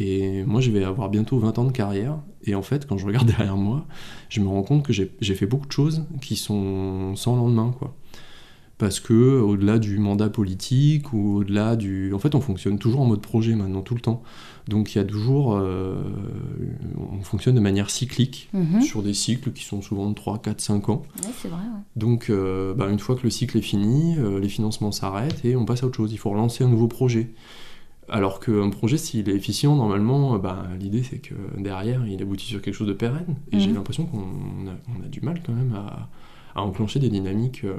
Et 0.00 0.44
moi, 0.44 0.60
je 0.60 0.70
vais 0.70 0.84
avoir 0.84 1.08
bientôt 1.08 1.40
20 1.40 1.58
ans 1.58 1.64
de 1.64 1.72
carrière. 1.72 2.18
Et 2.44 2.54
en 2.54 2.62
fait, 2.62 2.86
quand 2.86 2.98
je 2.98 3.04
regarde 3.04 3.26
derrière 3.36 3.56
moi, 3.56 3.84
je 4.28 4.40
me 4.40 4.46
rends 4.46 4.62
compte 4.62 4.84
que 4.84 4.92
j'ai 4.92 5.34
fait 5.34 5.46
beaucoup 5.46 5.66
de 5.66 5.72
choses 5.72 6.04
qui 6.20 6.36
sont 6.36 7.16
sans 7.16 7.34
lendemain, 7.34 7.74
quoi 7.76 7.96
parce 8.78 9.00
que 9.00 9.40
au-delà 9.40 9.80
du 9.80 9.98
mandat 9.98 10.30
politique 10.30 11.12
ou 11.12 11.38
au-delà 11.38 11.74
du... 11.74 12.14
En 12.14 12.20
fait, 12.20 12.36
on 12.36 12.40
fonctionne 12.40 12.78
toujours 12.78 13.00
en 13.00 13.06
mode 13.06 13.20
projet 13.20 13.56
maintenant, 13.56 13.82
tout 13.82 13.96
le 13.96 14.00
temps. 14.00 14.22
Donc 14.68 14.94
il 14.94 14.98
y 14.98 15.00
a 15.00 15.04
toujours... 15.04 15.56
Euh, 15.56 15.96
on 17.12 17.22
fonctionne 17.22 17.56
de 17.56 17.60
manière 17.60 17.90
cyclique, 17.90 18.48
mhm. 18.52 18.80
sur 18.80 19.02
des 19.02 19.14
cycles 19.14 19.52
qui 19.52 19.64
sont 19.64 19.82
souvent 19.82 20.08
de 20.08 20.14
3, 20.14 20.38
4, 20.38 20.60
5 20.60 20.88
ans. 20.90 21.02
Ouais, 21.24 21.30
c'est 21.36 21.48
vrai, 21.48 21.62
Donc 21.96 22.30
euh, 22.30 22.72
bah, 22.72 22.88
une 22.88 23.00
fois 23.00 23.16
que 23.16 23.24
le 23.24 23.30
cycle 23.30 23.58
est 23.58 23.62
fini, 23.62 24.16
euh, 24.16 24.38
les 24.38 24.48
financements 24.48 24.92
s'arrêtent 24.92 25.44
et 25.44 25.56
on 25.56 25.64
passe 25.64 25.82
à 25.82 25.86
autre 25.86 25.96
chose. 25.96 26.12
Il 26.12 26.18
faut 26.18 26.30
relancer 26.30 26.62
un 26.62 26.68
nouveau 26.68 26.86
projet. 26.86 27.30
Alors 28.08 28.38
qu'un 28.38 28.70
projet, 28.70 28.96
s'il 28.96 29.28
est 29.28 29.34
efficient, 29.34 29.74
normalement, 29.74 30.38
bah, 30.38 30.66
l'idée 30.78 31.02
c'est 31.02 31.18
que 31.18 31.34
derrière, 31.58 32.06
il 32.06 32.22
aboutit 32.22 32.46
sur 32.46 32.62
quelque 32.62 32.74
chose 32.74 32.88
de 32.88 32.94
pérenne. 32.94 33.34
Et 33.50 33.58
j'ai 33.58 33.70
mhm. 33.70 33.74
l'impression 33.74 34.06
qu'on 34.06 34.68
a, 34.68 35.04
a, 35.04 35.08
du 35.08 35.20
mal 35.20 35.42
quand 35.44 35.52
même 35.52 35.74
à 35.74 36.08
à 36.58 36.62
enclencher 36.62 36.98
des 36.98 37.08
dynamiques 37.08 37.64
euh, 37.64 37.74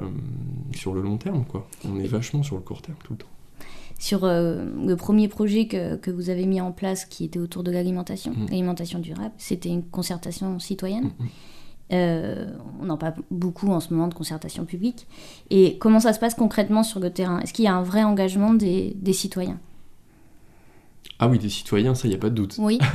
sur 0.74 0.94
le 0.94 1.02
long 1.02 1.16
terme. 1.16 1.44
Quoi. 1.44 1.66
On 1.88 1.98
est 1.98 2.06
vachement 2.06 2.42
sur 2.42 2.56
le 2.56 2.62
court 2.62 2.82
terme 2.82 2.98
tout 3.04 3.12
le 3.12 3.18
temps. 3.18 3.26
Sur 3.98 4.24
euh, 4.24 4.64
le 4.86 4.96
premier 4.96 5.28
projet 5.28 5.66
que, 5.66 5.96
que, 5.96 6.10
vous 6.10 6.30
avez 6.30 6.46
mis 6.46 6.60
en 6.60 6.72
place 6.72 7.04
qui 7.04 7.24
était 7.24 7.38
autour 7.38 7.62
de 7.62 7.70
l'alimentation, 7.70 8.32
mmh. 8.32 8.46
l'alimentation 8.46 8.98
durable, 8.98 9.34
c'était 9.36 9.68
une 9.68 9.82
concertation 9.82 10.58
citoyenne. 10.58 11.12
Mmh, 11.18 11.24
mmh. 11.24 11.28
Euh, 11.92 12.46
on 12.80 12.88
en 12.88 12.96
parle 12.96 13.14
beaucoup 13.30 13.68
en 13.68 13.80
ce 13.80 13.92
moment 13.92 14.08
de 14.08 14.14
concertation 14.14 14.64
publique. 14.64 15.06
Et 15.50 15.76
comment 15.78 16.00
ça 16.00 16.12
se 16.12 16.20
passe 16.20 16.34
concrètement 16.34 16.82
sur 16.82 17.00
le 17.00 17.10
terrain? 17.10 17.40
Est-ce 17.40 17.52
qu'il 17.52 17.64
y 17.64 17.68
a 17.68 17.74
un 17.74 17.82
vrai 17.82 18.02
engagement 18.02 18.54
des, 18.54 18.96
des 18.96 19.12
citoyens? 19.12 19.58
Ah 21.22 21.28
oui, 21.28 21.38
des 21.38 21.50
citoyens, 21.50 21.94
ça, 21.94 22.08
il 22.08 22.10
n'y 22.10 22.16
a 22.16 22.18
pas 22.18 22.30
de 22.30 22.34
doute. 22.34 22.56
Oui. 22.58 22.78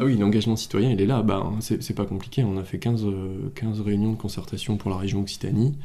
ah 0.00 0.04
oui, 0.04 0.16
l'engagement 0.16 0.56
citoyen, 0.56 0.90
il 0.90 1.00
est 1.00 1.06
là. 1.06 1.22
Bah, 1.22 1.52
c'est 1.60 1.94
pas 1.94 2.06
compliqué. 2.06 2.42
On 2.42 2.56
a 2.56 2.64
fait 2.64 2.78
15, 2.78 3.04
15 3.54 3.80
réunions 3.82 4.12
de 4.12 4.16
concertation 4.16 4.78
pour 4.78 4.90
la 4.90 4.96
région 4.96 5.20
Occitanie, 5.20 5.76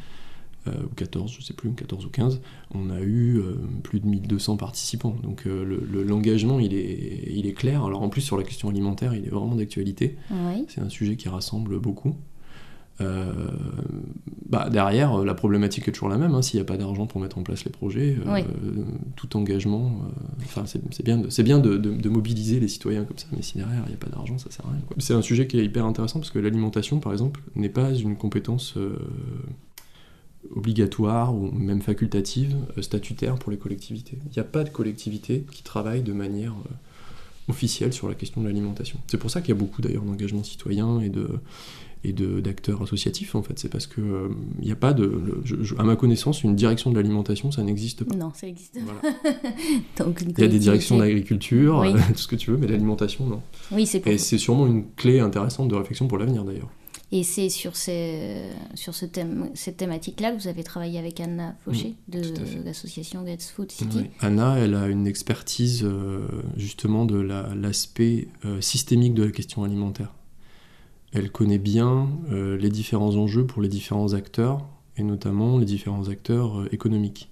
euh, 0.67 0.71
ou 0.85 0.95
14, 0.95 1.35
je 1.37 1.41
sais 1.41 1.53
plus, 1.53 1.71
14 1.71 2.05
ou 2.05 2.09
15. 2.09 2.39
On 2.73 2.89
a 2.89 3.01
eu 3.01 3.39
euh, 3.39 3.57
plus 3.83 3.99
de 3.99 4.07
1200 4.07 4.55
participants. 4.55 5.17
Donc 5.21 5.45
euh, 5.45 5.81
l'engagement, 5.91 6.59
il, 6.59 6.73
est, 6.73 7.27
il 7.29 7.45
est 7.45 7.53
clair. 7.53 7.83
Alors 7.83 8.03
en 8.03 8.09
plus, 8.09 8.21
sur 8.21 8.37
la 8.37 8.43
question 8.43 8.69
alimentaire, 8.69 9.13
il 9.13 9.25
est 9.25 9.29
vraiment 9.29 9.55
d'actualité. 9.55 10.15
Oui. 10.31 10.65
C'est 10.69 10.79
un 10.79 10.89
sujet 10.89 11.17
qui 11.17 11.27
rassemble 11.27 11.77
beaucoup. 11.77 12.15
Euh, 13.01 13.33
bah, 14.49 14.69
derrière, 14.69 15.17
la 15.23 15.33
problématique 15.33 15.87
est 15.87 15.91
toujours 15.91 16.09
la 16.09 16.17
même. 16.19 16.35
hein. 16.35 16.41
S'il 16.43 16.59
n'y 16.59 16.61
a 16.61 16.65
pas 16.65 16.77
d'argent 16.77 17.07
pour 17.07 17.19
mettre 17.19 17.39
en 17.39 17.43
place 17.43 17.65
les 17.65 17.71
projets, 17.71 18.17
euh, 18.25 18.33
Oui. 18.33 18.41
tout 19.15 19.35
engagement, 19.35 19.99
euh, 20.05 20.21
enfin, 20.43 20.63
c'est 20.67 20.79
c'est 20.91 21.03
bien, 21.03 21.17
de, 21.17 21.27
bien 21.43 21.57
de, 21.59 21.77
de- 21.77 21.91
de 21.95 22.09
mobiliser 22.09 22.59
les 22.59 22.67
citoyens 22.67 23.03
comme 23.03 23.17
ça, 23.17 23.25
mais 23.35 23.41
si 23.41 23.57
derrière 23.57 23.81
il 23.87 23.89
n'y 23.89 23.95
a 23.95 23.97
pas 23.97 24.09
d'argent, 24.11 24.37
ça 24.37 24.51
sert 24.51 24.65
à 24.67 24.69
rien. 24.71 24.81
C'est 24.99 25.15
un 25.15 25.23
sujet 25.23 25.47
qui 25.47 25.57
est 25.59 25.65
hyper 25.65 25.85
intéressant 25.85 26.19
parce 26.19 26.29
que 26.29 26.37
l'alimentation, 26.39 26.99
par 26.99 27.11
exemple, 27.13 27.41
n'est 27.55 27.67
pas 27.69 27.91
une 27.93 28.15
compétence 28.15 28.75
euh, 28.77 28.95
obligatoire 30.55 31.33
ou 31.33 31.51
même 31.51 31.81
facultative, 31.81 32.55
euh, 32.77 32.81
statutaire 32.81 33.35
pour 33.35 33.51
les 33.51 33.57
collectivités. 33.57 34.17
Il 34.25 34.31
n'y 34.33 34.39
a 34.39 34.43
pas 34.43 34.63
de 34.63 34.69
collectivité 34.69 35.45
qui 35.51 35.63
travaille 35.63 36.01
de 36.03 36.13
manière 36.13 36.51
euh, 36.53 37.51
officielle 37.51 37.91
sur 37.93 38.07
la 38.07 38.13
question 38.13 38.41
de 38.41 38.47
l'alimentation. 38.47 38.99
C'est 39.07 39.17
pour 39.17 39.31
ça 39.31 39.41
qu'il 39.41 39.49
y 39.49 39.57
a 39.57 39.59
beaucoup 39.59 39.81
d'ailleurs 39.81 40.03
d'engagement 40.03 40.43
citoyen 40.43 40.99
et 40.99 41.09
de 41.09 41.27
et 42.03 42.13
d'acteurs 42.13 42.81
associatifs 42.81 43.35
en 43.35 43.43
fait. 43.43 43.57
C'est 43.59 43.69
parce 43.69 43.87
que 43.87 44.01
euh, 44.01 44.29
il 44.59 44.65
n'y 44.65 44.71
a 44.71 44.75
pas 44.75 44.93
de, 44.93 45.03
le- 45.05 45.41
je- 45.45 45.61
je- 45.63 45.75
à 45.77 45.83
ma 45.83 45.95
connaissance, 45.95 46.43
une 46.43 46.55
direction 46.55 46.91
de 46.91 46.95
l'alimentation, 46.97 47.51
ça 47.51 47.63
n'existe 47.63 48.03
pas. 48.03 48.15
Non, 48.15 48.31
ça 48.35 48.47
existe. 48.47 48.77
Voilà. 48.83 49.01
Donc, 49.97 50.21
une 50.21 50.31
Il 50.31 50.39
y 50.39 50.43
a 50.43 50.47
des 50.47 50.59
directions 50.59 50.97
d'agriculture, 50.97 51.79
Oui. 51.81 51.89
euh, 51.93 51.97
tout 52.11 52.17
ce 52.19 52.27
que 52.27 52.35
tu 52.35 52.51
veux, 52.51 52.57
mais 52.57 52.67
l'alimentation, 52.67 53.25
non. 53.25 53.41
Oui, 53.71 53.85
c'est. 53.85 54.05
Et 54.07 54.17
c'est 54.17 54.37
sûrement 54.37 54.67
une 54.67 54.85
clé 54.95 55.19
intéressante 55.19 55.67
de 55.69 55.75
réflexion 55.75 56.07
pour 56.07 56.17
l'avenir 56.17 56.43
d'ailleurs. 56.43 56.69
Et 57.15 57.21
c'est 57.21 57.49
sur, 57.49 57.75
ces, 57.75 58.41
sur 58.73 58.95
ce 58.95 59.05
thème, 59.05 59.51
cette 59.53 59.77
thématique-là 59.77 60.31
que 60.31 60.41
vous 60.41 60.47
avez 60.47 60.63
travaillé 60.63 60.97
avec 60.97 61.19
Anna 61.19 61.55
Fauché 61.63 61.93
de 62.07 62.19
l'association 62.65 63.23
Gets 63.23 63.51
Food 63.55 63.71
City. 63.71 63.97
Ouais. 63.97 64.11
Anna, 64.19 64.57
elle 64.57 64.73
a 64.73 64.87
une 64.87 65.05
expertise 65.05 65.83
euh, 65.83 66.25
justement 66.57 67.05
de 67.05 67.17
la- 67.19 67.53
l'aspect 67.53 68.29
euh, 68.45 68.61
systémique 68.61 69.13
de 69.13 69.23
la 69.25 69.31
question 69.31 69.63
alimentaire. 69.63 70.11
Elle 71.13 71.31
connaît 71.31 71.59
bien 71.59 72.09
euh, 72.31 72.57
les 72.57 72.69
différents 72.69 73.15
enjeux 73.15 73.45
pour 73.45 73.61
les 73.61 73.69
différents 73.69 74.13
acteurs, 74.13 74.65
et 74.97 75.03
notamment 75.03 75.57
les 75.57 75.65
différents 75.65 76.09
acteurs 76.09 76.61
euh, 76.61 76.69
économiques. 76.71 77.29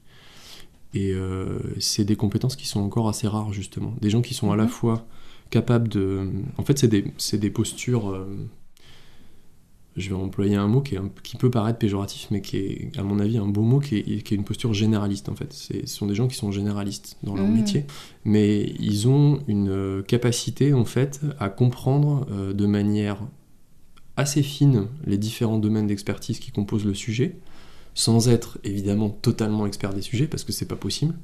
Et 0.94 1.14
euh, 1.14 1.60
c'est 1.80 2.04
des 2.06 2.16
compétences 2.16 2.56
qui 2.56 2.68
sont 2.68 2.82
encore 2.82 3.08
assez 3.10 3.28
rares, 3.28 3.54
justement. 3.54 3.94
Des 4.02 4.10
gens 4.10 4.22
qui 4.22 4.34
sont 4.34 4.52
à 4.52 4.56
la 4.56 4.64
Mhm. 4.64 4.70
fois 4.70 5.06
capables 5.50 5.88
de... 5.88 6.28
En 6.58 6.64
fait, 6.64 6.78
c'est 6.80 6.88
des, 7.38 7.50
postures... 7.50 8.10
euh, 8.10 8.26
je 9.98 10.10
vais 10.10 10.16
employer 10.16 10.56
un 10.56 10.68
mot 10.68 10.82
qui, 10.82 10.96
est 10.96 11.00
un- 11.00 11.12
qui 11.24 11.36
peut 11.38 11.50
paraître 11.52 11.78
péjoratif, 11.80 12.28
mais 12.32 12.42
qui 12.42 12.58
est, 12.58 12.92
à 12.98 13.04
mon 13.04 13.20
avis, 13.20 13.38
un 13.38 13.48
beau 13.48 13.62
mot, 13.62 13.80
qui 13.80 13.98
est, 13.98 14.22
qui 14.24 14.34
est 14.34 14.38
une 14.38 14.44
posture 14.46 14.74
généraliste, 14.74 15.28
en 15.30 15.36
fait. 15.36 15.52
Ce 15.54 15.74
sont 15.86 16.08
des 16.08 16.16
gens 16.16 16.28
qui 16.28 16.36
sont 16.36 16.52
généralistes 16.52 17.18
dans 17.24 17.36
leur 17.36 17.48
Mhm. 17.48 17.54
métier, 17.54 17.86
mais 18.24 18.74
ils 18.80 19.08
ont 19.08 19.42
une 19.48 20.04
capacité, 20.08 20.74
en 20.74 20.86
fait, 20.86 21.20
à 21.40 21.50
comprendre 21.50 22.26
euh, 22.32 22.54
de 22.54 22.66
manière 22.66 23.18
assez 24.18 24.44
fine 24.44 24.88
les 25.06 25.18
différents 25.18 25.58
domaines 25.60 25.88
d'expertise 25.88 26.40
qui 26.40 26.52
composent 26.52 26.86
le 26.86 26.94
sujet, 26.94 27.38
sans 27.94 28.30
être 28.30 28.58
évidemment 28.64 29.10
totalement 29.10 29.66
expert 29.66 29.94
des 29.94 30.02
sujets, 30.02 30.28
parce 30.28 30.44
que 30.44 30.52
c'est 30.52 30.68
pas 30.68 30.76
possible, 30.76 31.16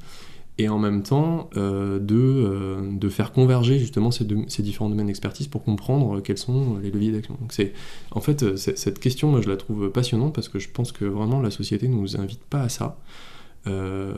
et 0.57 0.69
en 0.69 0.79
même 0.79 1.03
temps 1.03 1.49
euh, 1.55 1.99
de, 1.99 2.15
euh, 2.15 2.91
de 2.91 3.09
faire 3.09 3.31
converger 3.31 3.77
justement 3.77 4.09
ces, 4.09 4.25
deux- 4.25 4.45
ces 4.47 4.63
différents 4.63 4.89
domaines 4.89 5.05
d'expertise 5.07 5.47
pour 5.47 5.63
comprendre 5.63 6.17
euh, 6.17 6.21
quels 6.21 6.39
sont 6.39 6.77
les 6.77 6.89
leviers 6.89 7.11
d'action. 7.11 7.37
Donc 7.39 7.53
c'est, 7.53 7.73
en 8.11 8.21
fait, 8.21 8.57
cette 8.57 8.99
question, 8.99 9.29
moi, 9.29 9.41
je 9.41 9.49
la 9.49 9.57
trouve 9.57 9.91
passionnante 9.91 10.33
parce 10.33 10.49
que 10.49 10.57
je 10.59 10.69
pense 10.69 10.91
que 10.91 11.05
vraiment 11.05 11.41
la 11.41 11.51
société 11.51 11.87
ne 11.87 11.95
nous 11.95 12.19
invite 12.19 12.43
pas 12.43 12.61
à 12.61 12.69
ça. 12.69 12.99
Euh, 13.67 14.15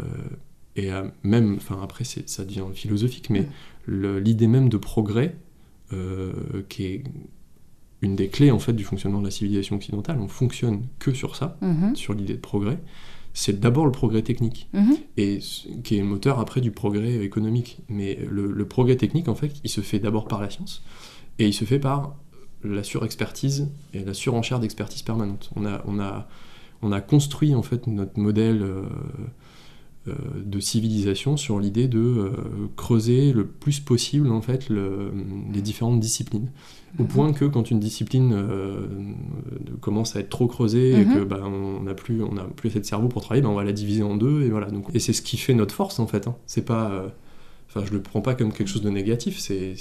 et 0.76 0.92
à 0.92 1.12
même, 1.24 1.56
enfin 1.58 1.80
après, 1.84 2.06
ça 2.06 2.46
devient 2.46 2.64
philosophique, 2.74 3.30
mais 3.30 3.46
l'idée 3.88 4.48
même 4.48 4.70
de 4.70 4.78
progrès, 4.78 5.36
qui 6.70 6.86
est 6.86 7.04
une 8.02 8.16
des 8.16 8.30
clés 8.30 8.52
en 8.52 8.60
fait 8.60 8.74
du 8.74 8.84
fonctionnement 8.84 9.20
de 9.20 9.26
la 9.26 9.32
civilisation 9.32 9.76
occidentale, 9.76 10.20
on 10.20 10.28
fonctionne 10.28 10.84
que 11.00 11.14
sur 11.14 11.36
ça, 11.36 11.58
Mhm, 11.62 11.96
sur 11.96 12.14
l'idée 12.14 12.36
de 12.36 12.40
progrès. 12.40 12.80
C'est 13.34 13.60
d'abord 13.60 13.86
le 13.86 13.92
progrès 13.92 14.24
technique 14.24 14.70
mhm. 14.74 14.98
et 15.18 15.40
qui 15.84 15.98
est 15.98 16.02
moteur 16.02 16.40
après 16.40 16.62
du 16.62 16.72
progrès 16.72 17.24
économique. 17.24 17.80
Mais 17.88 18.18
le, 18.30 18.52
le 18.52 18.66
progrès 18.66 18.96
technique, 18.96 19.28
en 19.28 19.36
fait, 19.36 19.54
il 19.64 19.70
se 19.70 19.82
fait 19.82 20.00
d'abord 20.00 20.28
par 20.28 20.42
la 20.42 20.50
science 20.50 20.84
et 21.38 21.48
il 21.48 21.54
se 21.54 21.64
fait 21.64 21.80
par 21.80 22.16
la 22.64 22.84
surexpertise 22.84 23.70
et 23.94 24.04
la 24.04 24.14
surenchère 24.14 24.60
d'expertise 24.60 25.04
permanente. 25.04 25.52
On 25.56 25.66
a, 25.66 25.82
on, 25.86 26.00
a, 26.00 26.28
on 26.82 26.92
a 26.92 27.02
construit 27.02 27.54
en 27.56 27.62
fait 27.62 27.88
notre 27.88 28.20
modèle 28.20 28.62
euh, 28.64 28.84
de 30.46 30.60
civilisation 30.60 31.38
sur 31.38 31.60
l'idée 31.60 31.88
de 31.88 32.00
euh, 32.00 32.32
creuser 32.76 33.34
le 33.34 33.46
plus 33.46 33.80
possible 33.80 34.32
en 34.32 34.42
fait 34.42 34.70
le- 34.70 35.12
les 35.54 35.62
différentes 35.62 36.00
disciplines. 36.00 36.50
Au 36.98 37.04
point 37.04 37.34
que 37.34 37.46
quand 37.46 37.70
une 37.70 37.80
discipline 37.80 38.34
euh, 38.34 38.88
commence 39.82 40.16
à 40.16 40.20
être 40.22 40.30
trop 40.30 40.48
creusée 40.48 40.92
et 40.92 41.06
Mhm. 41.06 41.14
que 41.14 41.24
bah, 41.24 41.42
on 41.46 41.84
n'a 41.84 41.94
plus, 41.94 42.24
on 42.24 42.34
n'a 42.34 42.44
plus 42.46 42.70
assez 42.70 42.80
de 42.80 42.86
cerveau 42.86 43.08
pour 43.08 43.22
travailler, 43.22 43.44
bah, 43.44 43.50
on 43.50 43.56
va 43.56 43.64
la 43.64 43.74
diviser 43.74 44.02
en 44.04 44.16
deux 44.18 44.42
et 44.42 44.50
voilà. 44.50 44.72
Donc, 44.72 44.86
et 44.94 45.00
c'est 45.00 45.14
ce 45.14 45.22
qui 45.22 45.38
fait 45.38 45.54
notre 45.54 45.74
force 45.76 46.00
en 46.00 46.08
fait. 46.08 46.28
hein. 46.28 46.36
C'est 46.48 46.66
pas, 46.66 46.90
euh, 46.92 47.08
enfin 47.70 47.86
je 47.86 47.94
le 47.94 48.02
prends 48.02 48.22
pas 48.22 48.34
comme 48.34 48.52
quelque 48.52 48.68
chose 48.68 48.82
de 48.82 48.90
négatif. 48.90 49.38
C'est, 49.40 49.76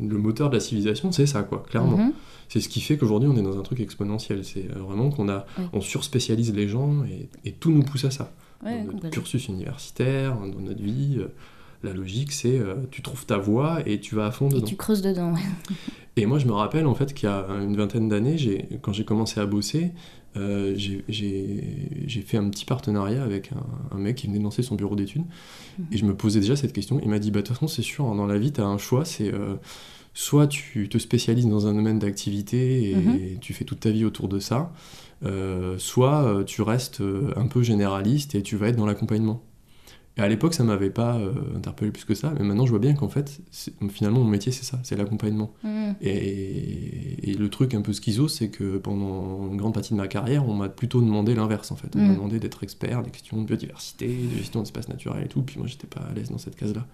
le 0.00 0.16
moteur 0.18 0.48
de 0.50 0.54
la 0.54 0.60
civilisation, 0.60 1.10
c'est 1.12 1.26
ça 1.26 1.42
quoi, 1.42 1.64
clairement. 1.68 1.96
Mhm. 1.98 2.12
C'est 2.48 2.60
ce 2.60 2.68
qui 2.68 2.80
fait 2.80 2.96
qu'aujourd'hui 2.98 3.28
on 3.28 3.36
est 3.36 3.42
dans 3.42 3.58
un 3.58 3.62
truc 3.62 3.80
exponentiel. 3.80 4.44
C'est 4.44 4.68
euh, 4.76 4.78
vraiment 4.80 5.10
qu'on 5.10 5.28
a, 5.28 5.44
Oui. 5.58 5.64
on 5.72 5.80
surspécialise 5.80 6.54
les 6.54 6.68
gens 6.68 7.02
et, 7.04 7.28
et 7.48 7.52
tout 7.52 7.72
nous 7.72 7.82
pousse 7.82 8.04
à 8.04 8.10
ça. 8.12 8.32
Ouais, 8.62 8.84
dans 8.84 8.92
notre 8.92 9.10
cursus 9.10 9.48
universitaire, 9.48 10.36
dans 10.36 10.60
notre 10.60 10.82
vie, 10.82 11.16
euh, 11.18 11.28
la 11.82 11.92
logique 11.92 12.30
c'est 12.32 12.58
euh, 12.58 12.76
tu 12.92 13.02
trouves 13.02 13.26
ta 13.26 13.38
voie 13.38 13.80
et 13.86 13.98
tu 14.00 14.14
vas 14.14 14.26
à 14.26 14.30
fond 14.30 14.48
Et 14.48 14.54
dedans. 14.54 14.66
tu 14.66 14.76
creuses 14.76 15.02
dedans. 15.02 15.32
ouais. 15.34 15.40
Et 16.16 16.26
moi, 16.26 16.38
je 16.38 16.46
me 16.46 16.52
rappelle 16.52 16.86
en 16.86 16.94
fait 16.94 17.14
qu'il 17.14 17.26
y 17.28 17.32
a 17.32 17.46
une 17.62 17.74
vingtaine 17.74 18.06
d'années, 18.08 18.36
quand 18.82 18.92
j'ai 18.92 19.04
commencé 19.06 19.40
à 19.40 19.46
bosser, 19.46 19.92
euh, 20.36 20.74
j'ai- 20.76 22.22
fait 22.26 22.36
un 22.36 22.48
petit 22.50 22.66
partenariat 22.66 23.22
avec 23.22 23.50
un, 23.52 23.96
un 23.96 23.98
mec 23.98 24.16
qui 24.16 24.26
venait 24.26 24.38
de 24.38 24.44
lancer 24.44 24.62
son 24.62 24.74
bureau 24.74 24.94
d'études. 24.94 25.24
Et 25.90 25.96
je 25.96 26.04
me 26.04 26.14
posais 26.14 26.40
déjà 26.40 26.54
cette 26.54 26.74
question. 26.74 27.00
Il 27.02 27.08
m'a 27.08 27.18
dit 27.18 27.30
Bah, 27.30 27.40
de 27.40 27.46
toute 27.46 27.56
façon, 27.56 27.66
c'est 27.66 27.80
sûr, 27.82 28.04
hein, 28.04 28.14
dans 28.14 28.26
la 28.26 28.38
vie, 28.38 28.52
tu 28.52 28.60
as 28.60 28.66
un 28.66 28.76
choix 28.78 29.04
c'est 29.06 29.32
euh, 29.32 29.54
soit 30.14 30.46
tu 30.46 30.90
te 30.90 30.98
spécialises 30.98 31.46
dans 31.46 31.66
un 31.66 31.72
domaine 31.72 31.98
d'activité 31.98 32.90
et 32.90 32.94
Mhm. 32.96 33.38
tu 33.40 33.54
fais 33.54 33.64
toute 33.64 33.80
ta 33.80 33.90
vie 33.90 34.04
autour 34.04 34.28
de 34.28 34.38
ça, 34.38 34.70
soit 35.78 36.24
euh, 36.24 36.44
tu 36.44 36.62
restes 36.62 37.00
euh, 37.00 37.32
un 37.36 37.46
peu 37.46 37.62
généraliste 37.62 38.34
et 38.34 38.42
tu 38.42 38.56
vas 38.56 38.68
être 38.68 38.76
dans 38.76 38.86
l'accompagnement. 38.86 39.42
Et 40.18 40.20
à 40.20 40.28
l'époque, 40.28 40.52
ça 40.52 40.62
m'avait 40.62 40.90
pas 40.90 41.16
euh, 41.16 41.32
interpellé 41.56 41.90
plus 41.90 42.04
que 42.04 42.14
ça, 42.14 42.34
mais 42.38 42.44
maintenant 42.44 42.66
je 42.66 42.70
vois 42.70 42.78
bien 42.78 42.92
qu'en 42.92 43.08
fait, 43.08 43.40
finalement, 43.90 44.18
mon 44.20 44.26
métier, 44.28 44.52
c'est 44.52 44.64
ça, 44.64 44.78
c'est 44.82 44.94
l'accompagnement. 44.96 45.54
Mhm. 45.64 45.94
Et, 46.02 47.30
et 47.30 47.34
le 47.34 47.48
truc 47.48 47.72
un 47.74 47.80
peu 47.80 47.92
schizo, 47.92 48.28
c'est 48.28 48.48
que 48.48 48.76
pendant 48.78 49.48
une 49.50 49.56
grande 49.56 49.72
partie 49.74 49.92
de 49.94 49.98
ma 49.98 50.08
carrière, 50.08 50.46
on 50.48 50.54
m'a 50.54 50.68
plutôt 50.68 51.00
demandé 51.00 51.34
l'inverse 51.34 51.70
en 51.72 51.76
fait. 51.76 51.88
On 51.96 51.98
m'a 51.98 52.08
Mm. 52.08 52.14
demandé 52.16 52.38
d'être 52.40 52.62
expert 52.62 53.02
des 53.02 53.10
questions 53.10 53.40
de 53.40 53.46
biodiversité, 53.46 54.06
de 54.06 54.36
gestion 54.38 54.60
d'espace 54.60 54.88
naturel 54.88 55.24
et 55.24 55.28
tout, 55.28 55.42
puis 55.42 55.58
moi 55.58 55.66
j'étais 55.66 55.86
pas 55.86 56.00
à 56.00 56.12
l'aise 56.12 56.30
dans 56.30 56.38
cette 56.38 56.56
case-là. 56.56 56.86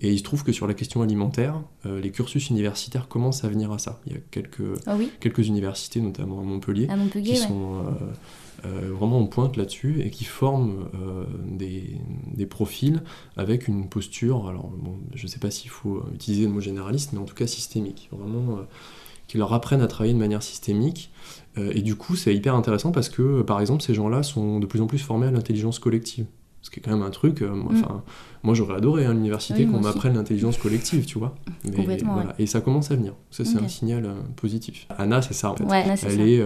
Et 0.00 0.10
il 0.12 0.18
se 0.18 0.22
trouve 0.24 0.42
que 0.44 0.52
sur 0.52 0.66
la 0.66 0.74
question 0.74 1.02
alimentaire, 1.02 1.60
euh, 1.84 2.00
les 2.00 2.10
cursus 2.10 2.48
universitaires 2.50 3.08
commencent 3.08 3.44
à 3.44 3.48
venir 3.48 3.70
à 3.72 3.78
ça. 3.78 4.00
Il 4.06 4.12
y 4.12 4.16
a 4.16 4.18
quelques, 4.30 4.62
Ah 4.86 4.96
oui, 4.96 5.10
quelques 5.20 5.46
universités, 5.46 6.00
notamment 6.00 6.40
à 6.40 6.42
Montpellier, 6.42 6.86
à 6.88 6.96
Montpellier, 6.96 7.32
qui 7.34 7.40
ouais. 7.40 7.46
sont 7.46 7.84
euh, 7.86 7.90
euh, 8.64 8.90
vraiment 8.92 9.18
en 9.20 9.26
pointe 9.26 9.56
là-dessus 9.56 10.00
et 10.02 10.10
qui 10.10 10.24
forment 10.24 10.88
euh, 10.94 11.24
des, 11.44 11.98
des 12.34 12.46
profils 12.46 13.02
avec 13.36 13.68
une 13.68 13.88
posture, 13.88 14.48
alors 14.48 14.68
bon, 14.68 14.96
je 15.14 15.26
sais 15.26 15.38
pas 15.38 15.50
s'il 15.50 15.70
faut 15.70 16.02
utiliser 16.14 16.44
le 16.46 16.52
mot 16.52 16.60
généraliste, 16.60 17.12
mais 17.12 17.18
en 17.18 17.24
tout 17.24 17.34
cas 17.34 17.46
systémique, 17.46 18.08
vraiment 18.12 18.58
euh, 18.58 18.62
qui 19.28 19.38
leur 19.38 19.52
apprennent 19.52 19.82
à 19.82 19.86
travailler 19.88 20.14
de 20.14 20.18
manière 20.18 20.42
systémique. 20.42 21.10
Euh, 21.58 21.72
et 21.74 21.82
du 21.82 21.96
coup, 21.96 22.16
c'est 22.16 22.34
hyper 22.34 22.54
intéressant 22.54 22.92
parce 22.92 23.08
que, 23.08 23.42
par 23.42 23.60
exemple, 23.60 23.82
ces 23.82 23.92
gens-là 23.94 24.22
sont 24.22 24.58
de 24.60 24.66
plus 24.66 24.80
en 24.80 24.86
plus 24.86 24.98
formés 24.98 25.26
à 25.26 25.30
l'intelligence 25.30 25.78
collective. 25.78 26.26
Ce 26.62 26.70
qui 26.70 26.80
est 26.80 26.82
quand 26.82 26.90
même 26.90 27.02
un 27.02 27.10
truc, 27.10 27.42
moi, 27.42 27.72
Mm. 27.72 27.84
moi 28.42 28.54
j'aurais 28.54 28.74
adoré 28.74 29.06
à 29.06 29.12
l'université 29.12 29.64
Oui, 29.64 29.70
qu'on 29.70 29.80
m'apprenne 29.80 30.14
l'intelligence 30.14 30.56
collective, 30.58 31.04
tu 31.06 31.16
vois. 31.18 31.34
Mais 31.64 31.70
Complètement, 31.70 32.14
voilà. 32.14 32.34
Et 32.40 32.46
ça 32.46 32.60
commence 32.60 32.90
à 32.90 32.96
venir. 32.96 33.14
Ça, 33.30 33.44
c'est 33.44 33.58
un 33.58 33.68
signal 33.68 34.12
positif. 34.34 34.86
Anna, 34.98 35.22
c'est 35.22 35.32
ça 35.34 35.52
en 35.52 35.56
fait 35.56 35.62
Ouais, 35.64 35.84
elle 35.86 35.96
ça. 35.98 36.08
est, 36.08 36.42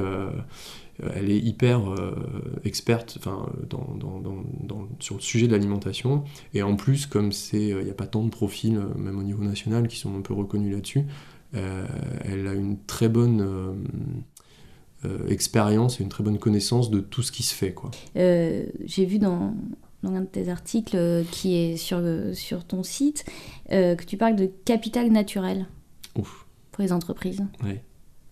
elle 1.14 1.30
est 1.30 1.38
hyper 1.38 1.90
euh, 1.92 2.14
experte 2.64 3.16
enfin, 3.19 3.49
dans, 3.69 3.95
dans- 3.99 4.21
dans- 4.21 4.45
dans- 4.62 4.88
sur 5.00 5.16
le 5.16 5.21
sujet 5.21 5.47
de 5.47 5.52
l'alimentation. 5.52 6.25
Et 6.54 6.62
en 6.62 6.76
plus, 6.76 7.07
comme 7.07 7.33
c'est, 7.33 7.69
il 7.69 7.78
n'y 7.85 7.90
a 7.90 7.95
pas 7.95 8.07
tant 8.07 8.23
de 8.25 8.30
profils, 8.30 8.76
euh, 8.76 8.95
même 8.99 9.19
au 9.19 9.23
niveau 9.23 9.42
national, 9.45 9.88
qui 9.88 9.97
sont 9.99 10.14
un 10.16 10.21
peu 10.23 10.35
reconnus 10.35 10.73
là-dessus, 10.75 11.04
euh, 11.54 11.87
elle 12.25 12.47
a 12.47 12.54
une 12.54 12.78
très 12.87 13.09
bonne 13.09 13.40
euh, 13.40 13.73
euh, 15.07 15.26
expérience 15.28 16.00
et 16.00 16.02
une 16.02 16.09
très 16.11 16.23
bonne 16.23 16.38
connaissance 16.38 16.90
de 16.90 17.00
tout 17.00 17.23
ce 17.23 17.33
qui 17.33 17.42
se 17.42 17.54
fait. 17.54 17.73
Quoi. 17.73 17.90
Euh, 18.16 18.66
J'ai 18.85 19.07
vu 19.07 19.19
dans, 19.19 19.54
dans 20.02 20.12
un 20.14 20.21
de 20.21 20.26
tes 20.26 20.49
articles 20.49 20.97
euh, 20.97 21.25
qui 21.30 21.54
est 21.57 21.76
sur, 21.76 22.00
le- 22.00 22.35
sur 22.35 22.64
ton 22.64 22.83
site 22.83 23.25
euh, 23.73 23.95
que 23.95 24.04
tu 24.04 24.16
parles 24.16 24.37
de 24.37 24.50
capital 24.64 25.11
naturel 25.11 25.66
Ouf. 26.19 26.47
pour 26.73 26.83
les 26.83 26.92
entreprises. 26.92 27.42
Ouais. 27.64 27.83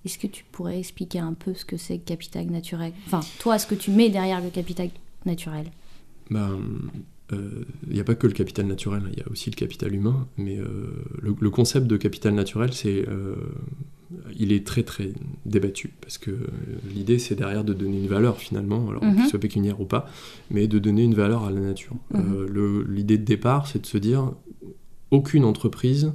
Est-ce 0.04 0.18
que 0.18 0.26
tu 0.26 0.44
pourrais 0.52 0.78
expliquer 0.78 1.18
un 1.18 1.34
peu 1.34 1.54
ce 1.54 1.64
que 1.64 1.76
c'est 1.76 1.98
que 1.98 2.04
capital 2.06 2.46
naturel? 2.46 2.92
Enfin, 3.06 3.20
toi, 3.40 3.58
ce 3.58 3.66
que 3.66 3.74
tu 3.74 3.90
mets 3.90 4.08
derrière 4.10 4.40
le 4.42 4.50
capital 4.50 4.90
naturel? 5.26 5.66
Ben, 6.30 6.58
il 7.30 7.92
n'y 7.92 8.00
a 8.00 8.04
pas 8.04 8.14
que 8.14 8.26
le 8.26 8.32
capital 8.32 8.66
naturel, 8.66 9.02
il 9.12 9.18
y 9.18 9.22
a 9.22 9.30
aussi 9.30 9.50
le 9.50 9.54
capital 9.56 9.94
humain, 9.94 10.26
mais 10.38 10.56
euh, 10.58 11.04
le, 11.20 11.34
le 11.38 11.50
concept 11.50 11.86
de 11.86 11.96
capital 11.98 12.32
naturel, 12.34 12.72
c'est 12.72 13.06
euh, 13.06 13.34
il 14.38 14.52
est 14.52 14.66
très 14.66 14.82
très 14.82 15.10
débattu 15.44 15.90
parce 16.00 16.16
que 16.16 16.30
euh, 16.30 16.46
l'idée 16.94 17.18
c'est 17.18 17.34
derrière 17.34 17.64
de 17.64 17.74
donner 17.74 17.98
une 17.98 18.08
valeur 18.08 18.38
finalement, 18.38 18.88
alors 18.88 19.04
Mhm. 19.04 19.16
qu'il 19.16 19.26
soit 19.26 19.38
pécuniaire 19.40 19.78
ou 19.80 19.84
pas, 19.84 20.08
mais 20.50 20.68
de 20.68 20.78
donner 20.78 21.02
une 21.02 21.14
valeur 21.14 21.44
à 21.44 21.50
la 21.50 21.60
nature. 21.60 21.96
Mhm. 22.14 22.48
Euh, 22.56 22.84
L'idée 22.88 23.18
de 23.18 23.24
départ 23.24 23.66
c'est 23.66 23.80
de 23.82 23.86
se 23.86 23.98
dire 23.98 24.32
aucune 25.10 25.44
entreprise, 25.44 26.12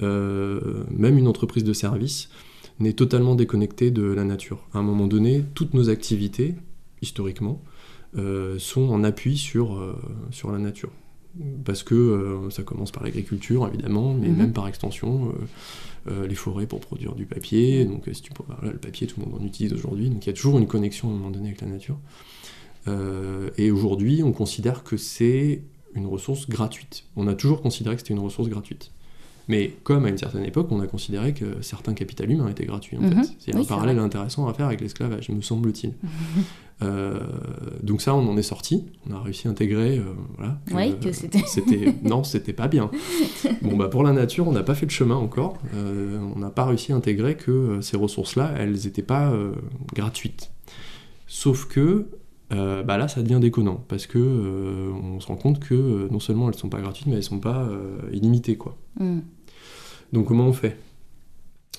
euh, 0.00 0.84
même 0.90 1.18
une 1.18 1.28
entreprise 1.28 1.64
de 1.64 1.72
service, 1.74 2.30
n'est 2.80 2.92
totalement 2.92 3.34
déconnectée 3.34 3.90
de 3.90 4.02
la 4.02 4.24
nature. 4.24 4.66
À 4.72 4.78
un 4.78 4.82
moment 4.82 5.06
donné, 5.06 5.44
toutes 5.54 5.74
nos 5.74 5.88
activités, 5.90 6.54
historiquement, 7.02 7.62
euh, 8.16 8.58
sont 8.58 8.88
en 8.88 9.04
appui 9.04 9.36
sur, 9.36 9.74
euh, 9.76 9.94
sur 10.30 10.50
la 10.52 10.58
nature. 10.58 10.90
Parce 11.64 11.82
que 11.82 11.94
euh, 11.94 12.50
ça 12.50 12.62
commence 12.62 12.90
par 12.90 13.02
l'agriculture, 13.02 13.68
évidemment, 13.68 14.14
mais 14.14 14.28
Mhm. 14.28 14.36
même 14.36 14.52
par 14.52 14.66
extension, 14.68 15.32
les 16.26 16.34
forêts 16.34 16.66
pour 16.66 16.80
produire 16.80 17.14
du 17.14 17.26
papier. 17.26 17.84
Donc, 17.84 18.08
si 18.12 18.22
tu, 18.22 18.32
peux- 18.32 18.42
voilà, 18.46 18.72
le 18.72 18.78
papier, 18.78 19.06
tout 19.06 19.20
le 19.20 19.26
monde 19.26 19.42
en 19.42 19.44
utilise 19.44 19.74
aujourd'hui. 19.74 20.08
Donc, 20.08 20.24
il 20.24 20.28
y 20.28 20.30
a 20.30 20.32
toujours 20.32 20.56
une 20.58 20.66
connexion 20.66 21.08
à 21.08 21.12
un 21.12 21.14
moment 21.16 21.30
donné 21.30 21.48
avec 21.48 21.60
la 21.60 21.66
nature. 21.68 21.98
Et 23.58 23.70
aujourd'hui, 23.70 24.22
on 24.22 24.32
considère 24.32 24.84
que 24.84 24.96
c'est 24.96 25.62
une 25.94 26.06
ressource 26.06 26.48
gratuite. 26.48 27.04
On 27.16 27.26
a 27.28 27.34
toujours 27.34 27.60
considéré 27.60 27.94
que 27.96 28.00
c'était 28.00 28.14
une 28.14 28.20
ressource 28.20 28.48
gratuite. 28.48 28.90
Mais 29.48 29.72
comme 29.82 30.04
à 30.04 30.08
une 30.10 30.18
certaine 30.18 30.44
époque, 30.44 30.68
on 30.70 30.80
a 30.80 30.86
considéré 30.86 31.32
que 31.32 31.62
certains 31.62 31.94
capital 31.94 32.30
humains 32.30 32.48
étaient 32.48 32.66
gratuits, 32.66 32.98
en 32.98 33.00
Mhm. 33.02 33.10
fait. 33.10 33.16
Oui, 33.18 33.54
un 33.54 33.62
c'est 33.62 33.68
parallèle 33.68 33.96
vrai. 33.96 34.04
intéressant 34.04 34.46
à 34.46 34.52
faire 34.54 34.66
avec 34.66 34.80
l'esclavage, 34.82 35.28
me 35.30 35.40
semble-t-il. 35.40 35.94
Euh, 36.80 37.18
donc 37.82 38.00
ça, 38.02 38.14
on 38.14 38.28
en 38.28 38.36
est 38.36 38.42
sorti. 38.42 38.84
On 39.10 39.14
a 39.14 39.20
réussi 39.20 39.48
à 39.48 39.50
intégrer, 39.50 39.98
euh, 39.98 40.04
voilà. 40.36 40.58
Oui, 40.72 40.94
que 41.00 41.10
c'était- 41.12 41.94
non, 42.04 42.22
c'était 42.24 42.52
pas 42.52 42.68
bien. 42.68 42.90
Bon, 43.62 43.76
bah 43.76 43.88
pour 43.88 44.02
la 44.04 44.12
nature, 44.12 44.46
on 44.46 44.52
n'a 44.52 44.62
pas 44.62 44.74
fait 44.74 44.86
le 44.86 44.90
chemin 44.90 45.16
encore. 45.16 45.58
Euh, 45.74 46.20
on 46.36 46.38
n'a 46.38 46.50
pas 46.50 46.64
réussi 46.66 46.92
à 46.92 46.96
intégrer 46.96 47.34
que 47.36 47.50
euh, 47.50 47.80
ces 47.80 47.96
ressources-là, 47.96 48.52
elles 48.58 48.72
n'étaient 48.84 49.02
pas 49.02 49.30
euh, 49.32 49.52
gratuites. 49.94 50.50
Sauf 51.26 51.66
que 51.66 52.06
euh, 52.52 52.82
bah 52.82 52.96
là, 52.96 53.08
ça 53.08 53.22
devient 53.22 53.40
déconnant 53.40 53.84
parce 53.88 54.06
que 54.06 54.18
euh, 54.18 54.90
on 55.02 55.20
se 55.20 55.26
rend 55.26 55.36
compte 55.36 55.58
que 55.60 55.74
euh, 55.74 56.08
non 56.10 56.20
seulement 56.20 56.48
elles 56.48 56.54
sont 56.54 56.68
pas 56.70 56.80
gratuites, 56.80 57.06
mais 57.08 57.16
elles 57.16 57.22
sont 57.24 57.40
pas 57.40 57.62
euh, 57.64 57.98
illimitées, 58.12 58.56
quoi. 58.56 58.76
Mm. 59.00 59.18
Donc 60.12 60.26
comment 60.26 60.46
on 60.46 60.52
fait 60.52 60.78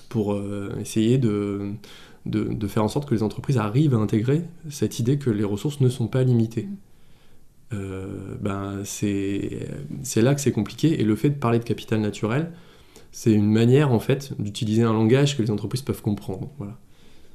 pour 0.09 0.33
euh, 0.33 0.75
essayer 0.79 1.17
de, 1.17 1.71
de, 2.25 2.43
de 2.43 2.67
faire 2.67 2.83
en 2.83 2.88
sorte 2.88 3.07
que 3.07 3.15
les 3.15 3.24
entreprises 3.24 3.57
arrivent 3.57 3.93
à 3.93 3.98
intégrer 3.98 4.43
cette 4.69 5.00
idée 5.00 5.17
que 5.17 5.29
les 5.29 5.43
ressources 5.43 5.81
ne 5.81 5.89
sont 5.89 6.07
pas 6.07 6.24
limitées? 6.24 6.67
Euh, 7.71 8.36
ben, 8.41 8.81
c'est 8.83 9.67
là 10.15 10.33
que 10.33 10.41
c'est 10.41 10.51
compliqué 10.51 11.00
et 11.00 11.03
le 11.03 11.15
fait 11.15 11.29
de 11.29 11.36
parler 11.36 11.59
de 11.59 11.63
capital 11.63 12.01
naturel 12.01 12.51
c'est 13.12 13.31
une 13.31 13.51
manière 13.51 13.91
en 13.91 14.00
fait 14.00 14.33
d'utiliser 14.41 14.81
un 14.81 14.93
langage 14.93 15.38
que 15.38 15.43
les 15.43 15.51
entreprises 15.51 15.83
peuvent 15.83 16.01
comprendre 16.01 16.50
voilà 16.57 16.79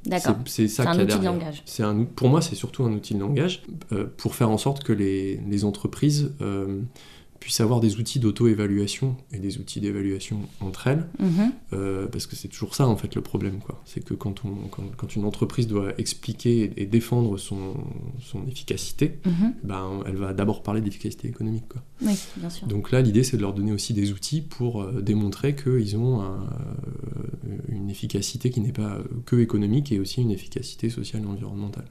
D'accord. 0.06 0.36
c'est 0.46 0.66
ça 0.66 0.86
qu'il 0.86 0.96
y 0.96 1.00
a 1.00 1.04
outil 1.04 1.18
derrière. 1.20 1.88
un, 1.88 2.04
pour 2.04 2.28
moi, 2.28 2.42
c'est 2.42 2.56
surtout 2.56 2.84
un 2.84 2.92
outil 2.92 3.14
de 3.14 3.20
langage 3.20 3.62
euh, 3.92 4.06
pour 4.16 4.34
faire 4.34 4.50
en 4.50 4.58
sorte 4.58 4.82
que 4.82 4.92
les, 4.92 5.40
les 5.48 5.64
entreprises 5.64 6.32
puissent 7.40 7.60
avoir 7.60 7.80
des 7.80 7.96
outils 7.98 8.20
d'auto-évaluation 8.20 9.16
et 9.32 9.38
des 9.38 9.58
outils 9.58 9.80
d'évaluation 9.80 10.40
entre 10.60 10.86
elles, 10.86 11.06
Mhm. 11.18 11.52
euh, 11.74 12.06
parce 12.06 12.26
que 12.26 12.36
c'est 12.36 12.48
toujours 12.48 12.74
ça 12.74 12.86
en 12.88 12.96
fait 12.96 13.14
le 13.14 13.20
problème. 13.20 13.58
C'est 13.84 14.02
que 14.02 14.14
quand, 14.14 14.44
on, 14.44 14.68
quand, 14.70 14.84
quand 14.96 15.14
une 15.16 15.24
entreprise 15.24 15.66
doit 15.66 15.92
expliquer 15.98 16.72
et, 16.76 16.82
et 16.82 16.86
défendre 16.86 17.36
son, 17.36 17.74
son 18.22 18.46
efficacité, 18.46 19.18
Mhm. 19.26 19.54
ben, 19.62 20.00
elle 20.06 20.16
va 20.16 20.32
d'abord 20.32 20.62
parler 20.62 20.80
d'efficacité 20.80 21.28
économique, 21.28 21.68
quoi. 21.68 21.82
Oui, 22.02 22.14
bien 22.36 22.50
sûr. 22.50 22.66
Donc 22.66 22.90
là, 22.90 23.02
l'idée, 23.02 23.24
c'est 23.24 23.36
de 23.36 23.42
leur 23.42 23.52
donner 23.52 23.72
aussi 23.72 23.92
des 23.92 24.12
outils 24.12 24.40
pour 24.40 24.82
euh, 24.82 25.02
démontrer 25.02 25.54
qu'ils 25.54 25.96
ont 25.96 26.22
un, 26.22 26.44
euh, 27.46 27.56
une 27.68 27.90
efficacité 27.90 28.50
qui 28.50 28.60
n'est 28.60 28.72
pas 28.72 28.98
que 29.26 29.36
économique 29.36 29.92
et 29.92 29.98
aussi 30.00 30.22
une 30.22 30.30
efficacité 30.30 30.88
sociale 30.90 31.22
et 31.22 31.26
environnementale. 31.26 31.86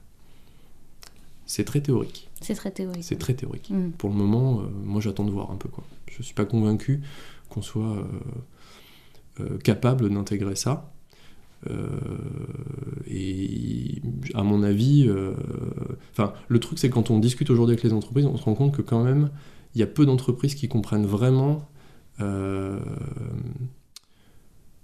C'est 1.45 1.63
très 1.63 1.81
théorique. 1.81 2.29
C'est 2.41 2.55
très 2.55 2.71
théorique. 2.71 3.03
C'est 3.03 3.17
très 3.17 3.33
théorique. 3.33 3.69
Mm. 3.69 3.91
Pour 3.91 4.09
le 4.09 4.15
moment, 4.15 4.62
euh, 4.62 4.63
moi, 4.83 5.01
j'attends 5.01 5.25
de 5.25 5.31
voir 5.31 5.51
un 5.51 5.55
peu 5.55 5.69
quoi. 5.69 5.83
Je 6.07 6.21
suis 6.21 6.33
pas 6.33 6.45
convaincu 6.45 7.01
qu'on 7.50 7.62
soit 7.62 7.97
euh, 7.97 8.03
euh, 9.39 9.57
capable 9.59 10.09
d'intégrer 10.09 10.55
ça. 10.55 10.89
Et 13.07 14.01
à 14.33 14.43
mon 14.43 14.63
avis, 14.63 15.09
enfin, 16.12 16.33
le 16.50 16.59
truc, 16.59 16.77
c'est 16.77 16.89
que 16.89 16.93
quand 16.93 17.09
on 17.09 17.19
discute 17.19 17.49
aujourd'hui 17.49 17.71
avec 17.75 17.84
les 17.86 17.93
entreprises, 17.93 18.25
on 18.25 18.36
se 18.36 18.43
rend 18.43 18.53
compte 18.53 18.75
que 18.75 18.82
quand 18.82 19.01
même, 19.01 19.29
il 19.73 19.79
y 19.79 19.84
a 19.84 19.88
peu 19.88 20.06
d'entreprises 20.06 20.56
qui 20.56 20.67
comprennent 20.67 21.06
vraiment 21.06 21.69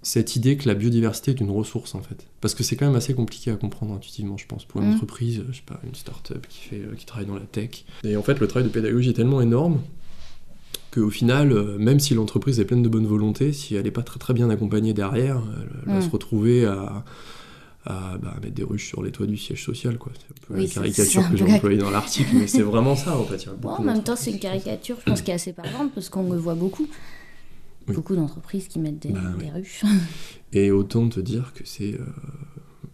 cette 0.02 0.34
idée 0.36 0.56
que 0.56 0.66
la 0.66 0.74
biodiversité 0.74 1.30
est 1.32 1.40
une 1.40 1.50
ressource 1.50 1.94
en 1.94 2.00
fait. 2.02 2.26
Parce 2.40 2.54
que 2.54 2.62
c'est 2.62 2.74
quand 2.76 2.86
même 2.86 2.96
assez 2.96 3.12
compliqué 3.14 3.50
à 3.50 3.56
comprendre 3.56 3.92
intuitivement, 3.94 4.36
je 4.38 4.46
pense, 4.46 4.64
pour 4.64 4.80
une 4.80 4.88
Mhm. 4.88 4.94
entreprise, 4.94 5.44
je 5.50 5.56
sais 5.56 5.62
pas, 5.66 5.78
une 5.86 5.94
start-up 5.94 6.46
qui, 6.48 6.60
fait, 6.68 6.76
euh, 6.76 6.94
qui 6.96 7.04
travaille 7.04 7.26
dans 7.26 7.34
la 7.34 7.40
tech. 7.40 7.84
Et 8.04 8.16
en 8.16 8.22
fait, 8.22 8.40
le 8.40 8.46
travail 8.48 8.66
de 8.68 8.72
pédagogie 8.72 9.10
est 9.10 9.14
tellement 9.14 9.40
énorme 9.42 9.80
qu'au 10.90 11.10
final, 11.10 11.52
euh, 11.52 11.76
même 11.78 12.00
si 12.00 12.14
l'entreprise 12.14 12.58
est 12.60 12.64
pleine 12.64 12.82
de 12.82 12.88
bonne 12.88 13.06
volonté, 13.06 13.52
si 13.52 13.74
elle 13.76 13.84
n'est 13.84 13.90
pas 13.90 14.02
très 14.02 14.18
très 14.18 14.32
bien 14.34 14.48
accompagnée 14.50 14.92
derrière, 14.94 15.40
elle, 15.60 15.90
va 15.92 15.94
Mhm. 15.96 16.02
se 16.02 16.10
retrouver 16.10 16.64
à, 16.64 17.04
à, 17.84 18.18
bah, 18.18 18.36
mettre 18.42 18.54
des 18.54 18.64
ruches 18.64 18.88
sur 18.88 19.02
les 19.02 19.10
toits 19.12 19.26
du 19.26 19.36
siège 19.36 19.62
social. 19.64 19.98
quoi. 19.98 20.12
C'est 20.14 20.24
un 20.32 20.46
peu 20.46 20.54
Oui, 20.54 20.66
la 20.66 20.72
caricature 20.72 21.30
que 21.30 21.36
j'ai 21.36 21.44
employée 21.44 21.78
dans 21.78 21.90
l'article, 21.90 22.30
mais 22.36 22.46
c'est 22.46 22.62
vraiment 22.62 22.96
ça 22.96 23.16
en 23.18 23.24
fait. 23.24 23.42
Il 23.42 23.46
y 23.46 23.48
a 23.50 23.52
Bon, 23.52 23.68
en 23.70 23.82
même 23.82 24.02
temps, 24.02 24.16
c'est 24.16 24.30
une 24.32 24.38
caricature, 24.38 24.96
je 25.00 25.04
pense, 25.04 25.22
qui 25.22 25.30
est 25.30 25.34
assez 25.34 25.52
parlante, 25.52 25.92
parce 25.94 26.08
qu'on 26.08 26.30
le 26.32 26.38
voit 26.38 26.54
beaucoup. 26.54 26.88
Oui. 27.90 27.96
Beaucoup 27.96 28.16
d'entreprises 28.16 28.68
qui 28.68 28.78
mettent 28.78 28.98
des, 29.00 29.10
Bah 29.10 29.20
des 29.38 29.44
oui. 29.46 29.50
ruches. 29.50 29.84
Et 30.52 30.70
autant 30.70 31.08
te 31.08 31.20
dire 31.20 31.52
que 31.54 31.64
c'est 31.64 31.94
euh, 31.94 32.04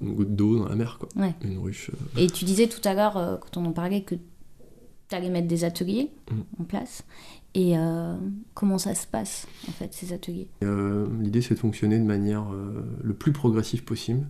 une 0.00 0.14
goutte 0.14 0.34
d'eau 0.36 0.58
dans 0.58 0.68
la 0.68 0.74
mer, 0.76 0.98
quoi. 0.98 1.08
Ouais. 1.16 1.34
Une 1.42 1.58
ruche. 1.58 1.90
euh, 1.90 2.20
Et 2.22 2.26
tu 2.28 2.44
disais 2.44 2.66
tout 2.66 2.86
à 2.86 2.94
l'heure, 2.94 3.16
euh, 3.16 3.36
quand 3.36 3.56
on 3.60 3.64
en 3.66 3.72
parlait, 3.72 4.02
que 4.02 4.14
tu 4.14 5.14
allais 5.14 5.30
mettre 5.30 5.48
des 5.48 5.64
ateliers 5.64 6.10
Mm. 6.30 6.62
en 6.62 6.64
place. 6.64 7.04
Et 7.54 7.78
euh, 7.78 8.16
comment 8.54 8.76
ça 8.78 8.94
se 8.94 9.06
passe, 9.06 9.46
en 9.68 9.72
fait, 9.72 9.94
ces 9.94 10.12
ateliers? 10.12 10.48
L'idée, 10.60 11.40
c'est 11.40 11.54
de 11.54 11.58
fonctionner 11.58 11.98
de 11.98 12.04
manière 12.04 12.44
le 13.02 13.14
plus 13.14 13.32
progressive 13.32 13.82
possible, 13.84 14.26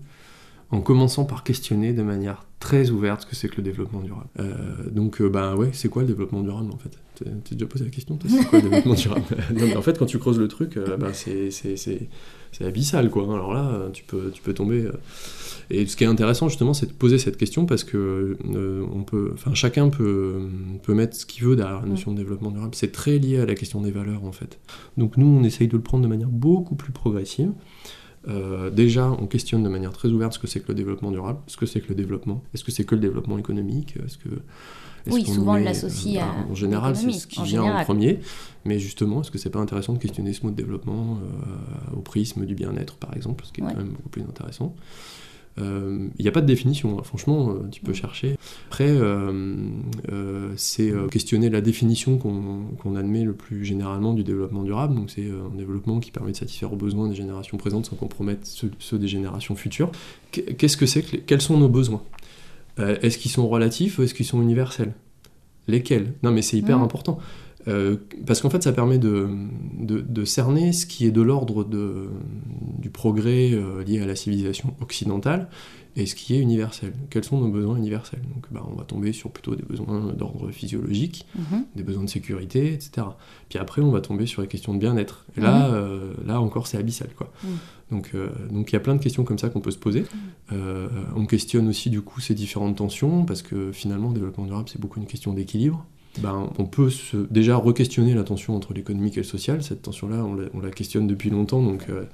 en 0.70 0.80
commençant 0.80 1.24
par 1.24 1.44
questionner 1.44 1.92
de 1.92 2.02
manière 2.02 2.44
très 2.58 2.90
ouverte 2.90 3.22
ce 3.22 3.26
que 3.26 3.36
c'est 3.36 3.48
que 3.48 3.56
le 3.58 3.62
développement 3.62 4.00
durable. 4.00 4.26
Euh, 4.40 4.54
donc, 4.90 5.20
euh, 5.20 5.28
bah 5.28 5.54
ouais, 5.54 5.70
c'est 5.72 5.88
quoi 5.88 6.02
le 6.02 6.08
développement 6.08 6.42
durable 6.42 6.70
en 6.72 6.78
fait? 6.78 6.90
T'es 7.14 7.30
t'es 7.44 7.54
déjà 7.54 7.66
posé 7.66 7.84
la 7.84 7.90
question, 7.90 8.16
toi, 8.16 8.28
c'est 8.30 8.44
quoi 8.46 8.58
le 8.60 8.68
développement 8.68 8.94
durable? 8.94 9.24
Non, 9.54 9.66
mais 9.66 9.76
En 9.76 9.82
fait, 9.82 9.98
quand 9.98 10.06
tu 10.06 10.18
creuses 10.18 10.38
le 10.38 10.48
truc, 10.48 10.76
euh, 10.76 10.96
bah, 10.96 11.12
c'est- 11.12 11.50
c'est 11.50 11.76
c'est- 11.76 12.08
c'est 12.52 12.64
abyssal, 12.64 13.10
quoi. 13.10 13.22
Alors 13.24 13.52
là, 13.54 13.68
euh, 13.68 13.90
tu 13.90 14.02
peux, 14.04 14.30
tu 14.32 14.42
peux 14.42 14.54
tomber. 14.54 14.82
euh. 14.82 14.92
Et 15.70 15.86
ce 15.86 15.96
qui 15.96 16.04
est 16.04 16.06
intéressant, 16.08 16.48
justement, 16.48 16.74
c'est 16.74 16.86
de 16.86 16.92
poser 16.92 17.18
cette 17.18 17.36
question 17.36 17.66
parce 17.66 17.84
que 17.84 18.36
on 18.92 19.02
peut, 19.02 19.30
enfin, 19.34 19.52
chacun 19.54 19.88
peut, 19.88 20.48
peut 20.82 20.94
mettre 20.94 21.16
ce 21.16 21.26
qu'il 21.26 21.44
veut 21.44 21.56
derrière 21.56 21.80
la 21.82 21.86
notion 21.88 22.12
de 22.12 22.16
développement 22.16 22.50
durable. 22.50 22.74
C'est 22.74 22.92
très 22.92 23.18
lié 23.18 23.38
à 23.40 23.46
la 23.46 23.54
question 23.54 23.80
des 23.82 23.90
valeurs, 23.90 24.24
en 24.24 24.32
fait. 24.32 24.58
Donc 24.96 25.16
nous, 25.16 25.26
on 25.26 25.42
essaye 25.44 25.68
de 25.68 25.76
le 25.76 25.82
prendre 25.82 26.02
de 26.04 26.08
manière 26.08 26.28
beaucoup 26.28 26.74
plus 26.76 26.92
progressive. 26.92 27.50
Euh, 28.28 28.70
déjà, 28.70 29.10
on 29.10 29.26
questionne 29.26 29.62
de 29.62 29.68
manière 29.68 29.92
très 29.92 30.08
ouverte 30.08 30.32
ce 30.34 30.38
que 30.38 30.46
c'est 30.46 30.60
que 30.60 30.68
le 30.68 30.74
développement 30.74 31.10
durable, 31.10 31.38
ce 31.46 31.56
que 31.56 31.66
c'est 31.66 31.80
que 31.80 31.88
le 31.90 31.94
développement, 31.94 32.42
est-ce 32.54 32.64
que 32.64 32.72
c'est 32.72 32.84
que 32.84 32.94
le 32.94 33.00
développement 33.00 33.38
économique, 33.38 33.94
est-ce 34.04 34.18
que 34.18 34.28
est-ce 35.06 35.14
Oui, 35.14 35.22
qu'on 35.24 35.32
souvent, 35.34 35.52
on 35.52 35.56
l'associe 35.56 36.20
à 36.20 36.34
En 36.50 36.54
général, 36.56 36.96
c'est 36.96 37.12
ce 37.12 37.26
qui 37.28 37.38
en 37.38 37.44
vient 37.44 37.62
en 37.62 37.84
premier, 37.84 38.18
mais 38.64 38.80
justement, 38.80 39.20
est-ce 39.20 39.30
que 39.30 39.38
c'est 39.38 39.50
pas 39.50 39.60
intéressant 39.60 39.92
de 39.92 39.98
questionner 39.98 40.32
ce 40.32 40.42
mot 40.44 40.50
de 40.50 40.56
développement 40.56 41.18
euh, 41.22 41.96
au 41.96 42.00
prisme 42.00 42.44
du 42.44 42.56
bien-être, 42.56 42.96
par 42.96 43.14
exemple, 43.16 43.44
ce 43.46 43.52
qui 43.52 43.60
est 43.60 43.64
Ouais. 43.64 43.70
quand 43.72 43.78
même 43.78 43.90
beaucoup 43.92 44.08
plus 44.08 44.22
intéressant? 44.22 44.74
Euh, 45.58 46.08
Il 46.18 46.22
n'y 46.22 46.28
a 46.28 46.32
pas 46.32 46.42
de 46.42 46.46
définition, 46.46 46.98
hein. 46.98 47.02
franchement, 47.02 47.50
euh, 47.50 47.68
tu 47.70 47.80
peux 47.80 47.94
chercher. 47.94 48.36
Après, 48.68 48.88
euh, 48.90 49.56
euh, 50.12 50.52
c'est 50.56 50.90
euh, 50.90 51.06
questionner 51.08 51.48
la 51.48 51.60
définition 51.62 52.18
qu'on 52.18 52.96
admet 52.96 53.24
le 53.24 53.32
plus 53.32 53.64
généralement 53.64 54.12
du 54.12 54.22
développement 54.22 54.62
durable. 54.64 54.94
Donc, 54.94 55.10
c'est 55.10 55.24
euh, 55.24 55.48
un 55.52 55.56
développement 55.56 55.98
qui 56.00 56.10
permet 56.10 56.32
de 56.32 56.36
satisfaire 56.36 56.72
aux 56.72 56.76
besoins 56.76 57.08
des 57.08 57.14
générations 57.14 57.56
présentes 57.56 57.86
sans 57.86 57.96
compromettre 57.96 58.40
ceux, 58.46 58.70
ceux 58.78 58.98
des 58.98 59.08
générations 59.08 59.56
futures. 59.56 59.90
Qu- 60.32 60.42
Qu'est-ce 60.56 60.76
que 60.76 60.86
c'est 60.86 61.02
que 61.02 61.16
Quels 61.16 61.40
sont 61.40 61.56
nos 61.58 61.68
besoins? 61.70 62.02
Euh, 62.78 62.96
Est-ce 63.00 63.16
qu'ils 63.16 63.30
sont 63.30 63.48
relatifs 63.48 63.98
ou 63.98 64.02
est-ce 64.02 64.12
qu'ils 64.12 64.26
sont 64.26 64.42
universels? 64.42 64.92
Lesquels? 65.68 66.12
Non, 66.22 66.30
mais 66.32 66.42
c'est 66.42 66.56
hyper 66.58 66.76
Mhm. 66.78 66.84
important. 66.84 67.18
Euh, 67.68 67.96
parce 68.26 68.40
qu'en 68.40 68.50
fait, 68.50 68.62
ça 68.62 68.72
permet 68.72 68.98
de, 68.98 69.28
de, 69.80 70.00
de 70.00 70.24
cerner 70.24 70.72
ce 70.72 70.86
qui 70.86 71.04
est 71.06 71.10
de 71.10 71.20
l'ordre 71.22 71.64
du 72.78 72.90
progrès 72.90 73.50
euh, 73.52 73.82
lié 73.82 74.00
à 74.00 74.06
la 74.06 74.14
civilisation 74.14 74.74
occidentale 74.80 75.48
et 75.96 76.06
ce 76.06 76.14
qui 76.14 76.34
est 76.36 76.38
universel. 76.40 76.92
Quels 77.10 77.24
sont 77.24 77.40
nos 77.40 77.48
besoins 77.48 77.76
universels? 77.76 78.20
Donc, 78.34 78.46
bah, 78.52 78.62
on 78.70 78.74
va 78.76 78.84
tomber 78.84 79.12
sur 79.12 79.30
plutôt 79.30 79.56
des 79.56 79.62
besoins 79.64 80.12
d'ordre 80.12 80.50
physiologique, 80.50 81.26
Mhm. 81.34 81.64
des 81.74 81.82
besoins 81.82 82.04
de 82.04 82.08
sécurité, 82.10 82.74
etc. 82.74 83.06
Puis 83.48 83.58
après, 83.58 83.80
on 83.82 83.90
va 83.90 84.00
tomber 84.00 84.26
sur 84.26 84.42
les 84.42 84.48
questions 84.48 84.74
de 84.74 84.78
bien-être. 84.78 85.24
Et 85.36 85.40
là, 85.40 85.66
euh, 85.72 86.12
là 86.26 86.40
encore, 86.40 86.66
c'est 86.66 86.76
abyssal, 86.76 87.08
quoi. 87.16 87.32
Mhm. 87.42 87.50
Donc, 87.90 88.12
donc 88.50 88.70
il 88.70 88.72
y 88.74 88.76
a 88.76 88.80
plein 88.80 88.94
de 88.96 89.00
questions 89.00 89.24
comme 89.24 89.38
ça 89.38 89.48
qu'on 89.48 89.60
peut 89.60 89.70
se 89.70 89.78
poser. 89.78 90.04
On 90.52 91.24
questionne 91.26 91.68
aussi 91.68 91.88
du 91.88 92.02
coup 92.02 92.20
ces 92.20 92.34
différentes 92.34 92.76
tensions 92.76 93.24
parce 93.24 93.42
que 93.42 93.70
finalement, 93.72 94.08
le 94.08 94.14
développement 94.14 94.44
durable, 94.44 94.68
c'est 94.68 94.80
beaucoup 94.80 94.98
une 95.00 95.06
question 95.06 95.32
d'équilibre. 95.32 95.84
Ben, 96.22 96.50
on 96.58 96.64
peut 96.64 96.90
se, 96.90 97.16
déjà 97.30 97.56
re-questionner 97.56 98.14
la 98.14 98.24
tension 98.24 98.56
entre 98.56 98.72
l'économique 98.74 99.14
et 99.16 99.20
le 99.20 99.24
social. 99.26 99.62
Cette 99.62 99.82
tension-là, 99.82 100.24
on 100.24 100.34
la, 100.34 100.44
on 100.54 100.60
la 100.60 100.70
questionne 100.70 101.06
depuis 101.06 101.30
longtemps, 101.30 101.62
donc 101.62 101.86
euh, 101.88 102.04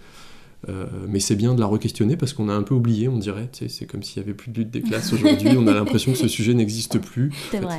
Euh, 0.69 0.87
mais 1.09 1.19
c'est 1.19 1.35
bien 1.35 1.55
de 1.57 1.61
la 1.61 1.67
re-questionner 1.67 2.17
parce 2.17 2.33
qu'on 2.35 2.49
a 2.49 2.55
un 2.55 2.63
peu 2.63 2.77
oublié, 2.77 3.09
on 3.09 3.19
dirait. 3.19 3.49
C'est 3.51 3.85
comme 3.85 4.05
s'il 4.05 4.23
y 4.23 4.25
avait 4.25 4.33
plus 4.33 4.53
de 4.53 4.59
lutte 4.61 4.71
des 4.71 4.81
classes 4.81 5.13
aujourd'hui. 5.17 5.49
on 5.59 5.67
a 5.67 5.75
l'impression 5.75 6.13
que 6.13 6.19
ce 6.19 6.29
sujet 6.29 6.55
n'existe 6.55 7.01
plus. 7.01 7.33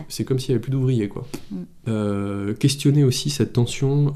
C'est 0.09 0.25
comme 0.25 0.37
s'il 0.37 0.49
y 0.49 0.51
avait 0.51 0.59
plus 0.59 0.71
d'ouvriers, 0.71 1.07
quoi. 1.07 1.25
Mm. 1.49 1.55
Euh, 1.87 2.53
questionner 2.53 3.05
aussi 3.05 3.29
cette 3.29 3.53
tension 3.53 4.13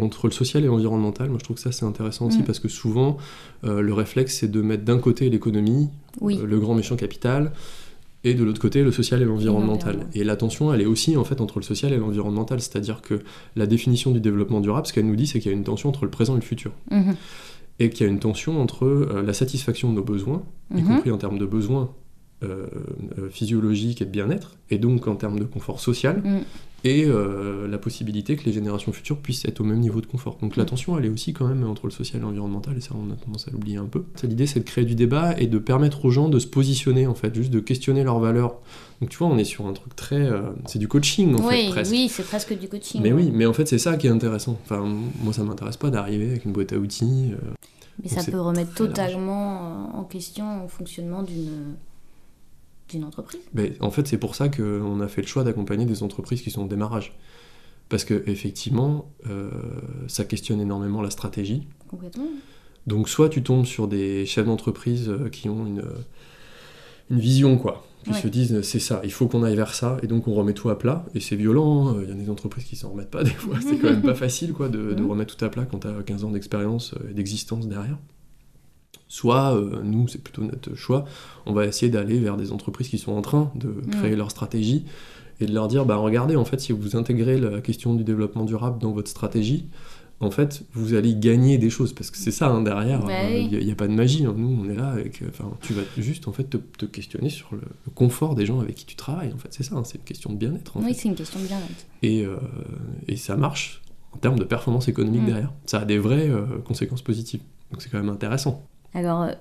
entre 0.00 0.26
le 0.26 0.32
social 0.32 0.64
et 0.64 0.66
l'environnemental. 0.66 1.28
Moi, 1.28 1.38
je 1.38 1.44
trouve 1.44 1.54
que 1.54 1.62
ça 1.62 1.70
c'est 1.70 1.84
intéressant 1.86 2.26
aussi 2.26 2.40
Mm. 2.40 2.44
parce 2.46 2.58
que 2.58 2.68
souvent 2.68 3.16
le 3.62 3.92
réflexe 3.92 4.38
c'est 4.40 4.50
de 4.50 4.60
mettre 4.60 4.82
d'un 4.84 4.98
côté 4.98 5.30
l'économie, 5.30 5.88
Oui. 6.20 6.36
le 6.44 6.58
grand 6.58 6.74
méchant 6.74 6.96
capital, 6.96 7.52
et 8.24 8.34
de 8.34 8.42
l'autre 8.42 8.60
côté 8.60 8.82
le 8.82 8.90
social 8.90 9.20
et 9.22 9.24
l'environnemental. 9.24 9.92
l'environnement. 9.92 10.10
Et 10.14 10.24
la 10.24 10.36
tension, 10.36 10.72
elle 10.72 10.80
est 10.80 10.86
aussi 10.86 11.16
en 11.16 11.24
fait 11.24 11.40
entre 11.40 11.58
le 11.58 11.64
social 11.64 11.92
et 11.92 11.98
l'environnemental, 11.98 12.60
c'est-à-dire 12.60 13.02
que 13.02 13.20
la 13.54 13.66
définition 13.66 14.10
du 14.10 14.20
développement 14.20 14.60
durable, 14.60 14.86
ce 14.86 14.92
qu'elle 14.92 15.06
nous 15.06 15.16
dit, 15.16 15.26
c'est 15.26 15.40
qu'il 15.40 15.50
y 15.50 15.54
a 15.54 15.56
une 15.56 15.64
tension 15.64 15.88
entre 15.90 16.04
le 16.04 16.10
présent 16.10 16.32
et 16.34 16.40
le 16.40 16.42
futur, 16.42 16.72
Mhm. 16.90 17.14
et 17.80 17.90
qu'il 17.90 18.06
y 18.06 18.08
a 18.08 18.12
une 18.12 18.18
tension 18.20 18.60
entre 18.60 18.84
euh, 18.86 19.22
la 19.24 19.32
satisfaction 19.32 19.90
de 19.90 19.94
nos 19.96 20.02
besoins, 20.04 20.42
y 20.74 20.80
Mhm. 20.82 20.88
compris 20.88 21.10
en 21.10 21.18
termes 21.18 21.38
de 21.38 21.46
besoins 21.46 21.90
euh, 22.42 22.66
euh, 23.18 23.28
physiologiques 23.30 24.02
et 24.02 24.04
de 24.04 24.10
bien-être, 24.10 24.56
et 24.70 24.78
donc 24.78 25.06
en 25.06 25.16
termes 25.16 25.38
de 25.38 25.44
confort 25.44 25.80
social, 25.80 26.20
Mm. 26.24 26.38
et 26.86 27.04
euh, 27.06 27.66
la 27.68 27.78
possibilité 27.78 28.36
que 28.36 28.44
les 28.44 28.52
générations 28.52 28.92
futures 28.92 29.16
puissent 29.18 29.46
être 29.46 29.60
au 29.60 29.64
même 29.64 29.78
niveau 29.78 30.00
de 30.02 30.06
confort. 30.06 30.36
Donc 30.42 30.56
la 30.56 30.64
Mm. 30.64 30.66
tension, 30.66 30.98
elle 30.98 31.06
est 31.06 31.08
aussi 31.08 31.32
quand 31.32 31.46
même 31.46 31.64
entre 31.66 31.86
le 31.86 31.92
social 31.92 32.20
et 32.20 32.24
l'environnemental, 32.24 32.76
et 32.76 32.80
ça 32.82 32.90
on 32.94 33.10
a 33.12 33.16
tendance 33.16 33.48
à 33.48 33.50
l'oublier 33.52 33.76
un 33.78 33.86
peu. 33.86 34.04
L'idée 34.24 34.46
c'est 34.46 34.60
de 34.60 34.64
créer 34.64 34.84
du 34.84 34.94
débat 34.94 35.38
et 35.40 35.46
de 35.46 35.58
permettre 35.58 36.04
aux 36.04 36.10
gens 36.10 36.28
de 36.28 36.38
se 36.38 36.46
positionner 36.46 37.06
en 37.06 37.14
fait, 37.14 37.34
juste 37.34 37.50
de 37.50 37.60
questionner 37.60 38.02
leurs 38.04 38.18
valeurs. 38.18 38.56
Donc 39.00 39.08
tu 39.10 39.16
vois, 39.16 39.28
on 39.28 39.38
est 39.38 39.44
sur 39.44 39.66
un 39.66 39.72
truc 39.72 39.96
très... 39.96 40.20
euh, 40.20 40.42
c'est 40.66 40.78
du 40.78 40.88
coaching 40.88 41.34
en 41.36 41.46
oui, 41.48 41.66
fait 41.66 41.70
presque. 41.70 41.92
oui, 41.92 42.08
c'est 42.10 42.24
presque 42.24 42.58
du 42.58 42.68
coaching. 42.68 43.00
Mais 43.02 43.12
oui, 43.12 43.30
mais 43.32 43.46
en 43.46 43.52
fait 43.54 43.66
c'est 43.66 43.78
ça 43.78 43.96
qui 43.96 44.06
est 44.06 44.10
intéressant. 44.10 44.58
Enfin, 44.64 44.84
moi 45.22 45.32
ça 45.32 45.44
m'intéresse 45.44 45.76
pas 45.78 45.90
d'arriver 45.90 46.28
avec 46.30 46.44
une 46.44 46.52
boîte 46.52 46.72
à 46.72 46.76
outils. 46.76 47.32
Mais 48.02 48.08
Donc 48.10 48.18
ça 48.24 48.30
peut 48.30 48.40
remettre 48.40 48.70
large. 48.82 48.92
totalement 48.92 49.96
en 49.98 50.02
question 50.04 50.62
le 50.62 50.68
fonctionnement 50.68 51.22
d'une 51.22 51.76
d'une 52.88 53.04
entreprise. 53.04 53.40
Mais 53.54 53.72
en 53.80 53.90
fait, 53.90 54.06
c'est 54.06 54.18
pour 54.18 54.34
ça 54.34 54.48
qu'on 54.48 55.00
a 55.00 55.08
fait 55.08 55.22
le 55.22 55.26
choix 55.26 55.44
d'accompagner 55.44 55.86
des 55.86 56.02
entreprises 56.02 56.42
qui 56.42 56.50
sont 56.50 56.64
au 56.64 56.68
démarrage. 56.68 57.16
Parce 57.88 58.04
que 58.04 58.22
effectivement, 58.26 59.10
euh, 59.28 59.50
ça 60.08 60.24
questionne 60.24 60.60
énormément 60.60 61.02
la 61.02 61.10
stratégie. 61.10 61.66
Complètement. 61.88 62.26
Donc 62.86 63.08
soit 63.08 63.28
tu 63.28 63.42
tombes 63.42 63.66
sur 63.66 63.88
des 63.88 64.26
chefs 64.26 64.46
d'entreprise 64.46 65.08
euh, 65.08 65.28
qui 65.28 65.48
ont 65.48 65.66
une, 65.66 65.84
une 67.10 67.18
vision, 67.18 67.56
quoi. 67.58 67.86
Qui 68.04 68.10
Ouais. 68.10 68.20
se 68.20 68.28
disent 68.28 68.60
c'est 68.60 68.80
ça, 68.80 69.00
il 69.02 69.10
faut 69.12 69.28
qu'on 69.28 69.42
aille 69.42 69.56
vers 69.56 69.72
ça, 69.74 69.96
et 70.02 70.06
donc 70.06 70.28
on 70.28 70.34
remet 70.34 70.52
tout 70.52 70.68
à 70.68 70.78
plat. 70.78 71.06
Et 71.14 71.20
c'est 71.20 71.36
violent, 71.36 71.88
hein. 71.88 71.96
il 72.02 72.08
y 72.10 72.12
a 72.12 72.14
des 72.14 72.28
entreprises 72.28 72.64
qui 72.64 72.76
s'en 72.76 72.90
remettent 72.90 73.10
pas 73.10 73.24
des 73.24 73.30
fois. 73.30 73.56
C'est 73.62 73.78
quand 73.78 73.88
même 73.88 74.02
pas 74.02 74.14
facile 74.14 74.52
quoi, 74.52 74.68
de, 74.68 74.92
de 74.92 75.02
remettre 75.02 75.34
tout 75.34 75.42
à 75.42 75.48
plat 75.48 75.64
quand 75.64 75.78
tu 75.78 75.86
as 75.86 76.02
15 76.02 76.24
ans 76.24 76.30
d'expérience 76.30 76.92
euh, 77.00 77.10
et 77.10 77.14
d'existence 77.14 77.66
derrière. 77.66 77.96
Soit, 79.08 79.54
euh, 79.56 79.80
nous, 79.84 80.08
c'est 80.08 80.22
plutôt 80.22 80.42
notre 80.42 80.74
choix, 80.74 81.04
on 81.46 81.52
va 81.52 81.66
essayer 81.66 81.90
d'aller 81.90 82.18
vers 82.18 82.36
des 82.36 82.52
entreprises 82.52 82.88
qui 82.88 82.98
sont 82.98 83.12
en 83.12 83.22
train 83.22 83.52
de 83.54 83.74
créer 83.90 84.16
leur 84.16 84.30
stratégie 84.30 84.84
et 85.40 85.46
de 85.46 85.52
leur 85.52 85.68
dire, 85.68 85.84
bah 85.84 85.96
regardez, 85.96 86.36
en 86.36 86.44
fait, 86.44 86.60
si 86.60 86.72
vous 86.72 86.96
intégrez 86.96 87.38
la 87.38 87.60
question 87.60 87.94
du 87.94 88.02
développement 88.04 88.44
durable 88.44 88.78
dans 88.80 88.92
votre 88.92 89.08
stratégie, 89.10 89.66
en 90.20 90.30
fait, 90.30 90.62
vous 90.72 90.94
allez 90.94 91.14
gagner 91.16 91.58
des 91.58 91.70
choses, 91.70 91.92
parce 91.92 92.10
que 92.10 92.16
c'est 92.16 92.30
ça, 92.30 92.48
hein, 92.48 92.62
derrière, 92.62 93.04
Bah 93.04 93.28
il 93.30 93.48
oui. 93.56 93.64
n'y 93.64 93.70
a, 93.70 93.74
pas 93.74 93.88
de 93.88 93.92
magie, 93.92 94.24
hein. 94.24 94.34
nous, 94.36 94.62
on 94.64 94.70
est 94.70 94.74
là 94.76 94.88
avec, 94.90 95.20
euh, 95.22 95.26
enfin, 95.28 95.50
tu 95.60 95.74
vas 95.74 95.82
juste, 95.98 96.28
en 96.28 96.32
fait, 96.32 96.44
te, 96.44 96.56
te 96.56 96.86
questionner 96.86 97.28
sur 97.30 97.48
le, 97.52 97.60
le 97.60 97.90
confort 97.94 98.34
des 98.36 98.46
gens 98.46 98.60
avec 98.60 98.76
qui 98.76 98.86
tu 98.86 98.94
travailles, 98.96 99.32
en 99.34 99.38
fait, 99.38 99.48
c'est 99.50 99.64
ça, 99.64 99.74
hein, 99.74 99.82
c'est 99.84 99.98
une 99.98 100.04
question 100.04 100.32
de 100.32 100.36
bien-être, 100.38 100.76
en 100.76 100.82
Oui, 100.84 100.94
c'est 100.94 101.08
une 101.08 101.16
question 101.16 101.40
de 101.40 101.46
bien-être. 101.46 101.86
Et, 102.02 102.24
euh, 102.24 102.36
et 103.08 103.16
ça 103.16 103.36
marche 103.36 103.82
en 104.12 104.16
termes 104.18 104.38
de 104.38 104.44
performance 104.44 104.86
économique 104.88 105.22
Mm. 105.22 105.26
derrière, 105.26 105.52
ça 105.66 105.80
a 105.80 105.84
des 105.84 105.98
vraies 105.98 106.30
conséquences 106.64 107.02
positives, 107.02 107.40
donc 107.72 107.82
c'est 107.82 107.90
quand 107.90 107.98
même 107.98 108.08
intéressant. 108.08 108.64
Alors, 108.94 109.22
euh, 109.22 109.32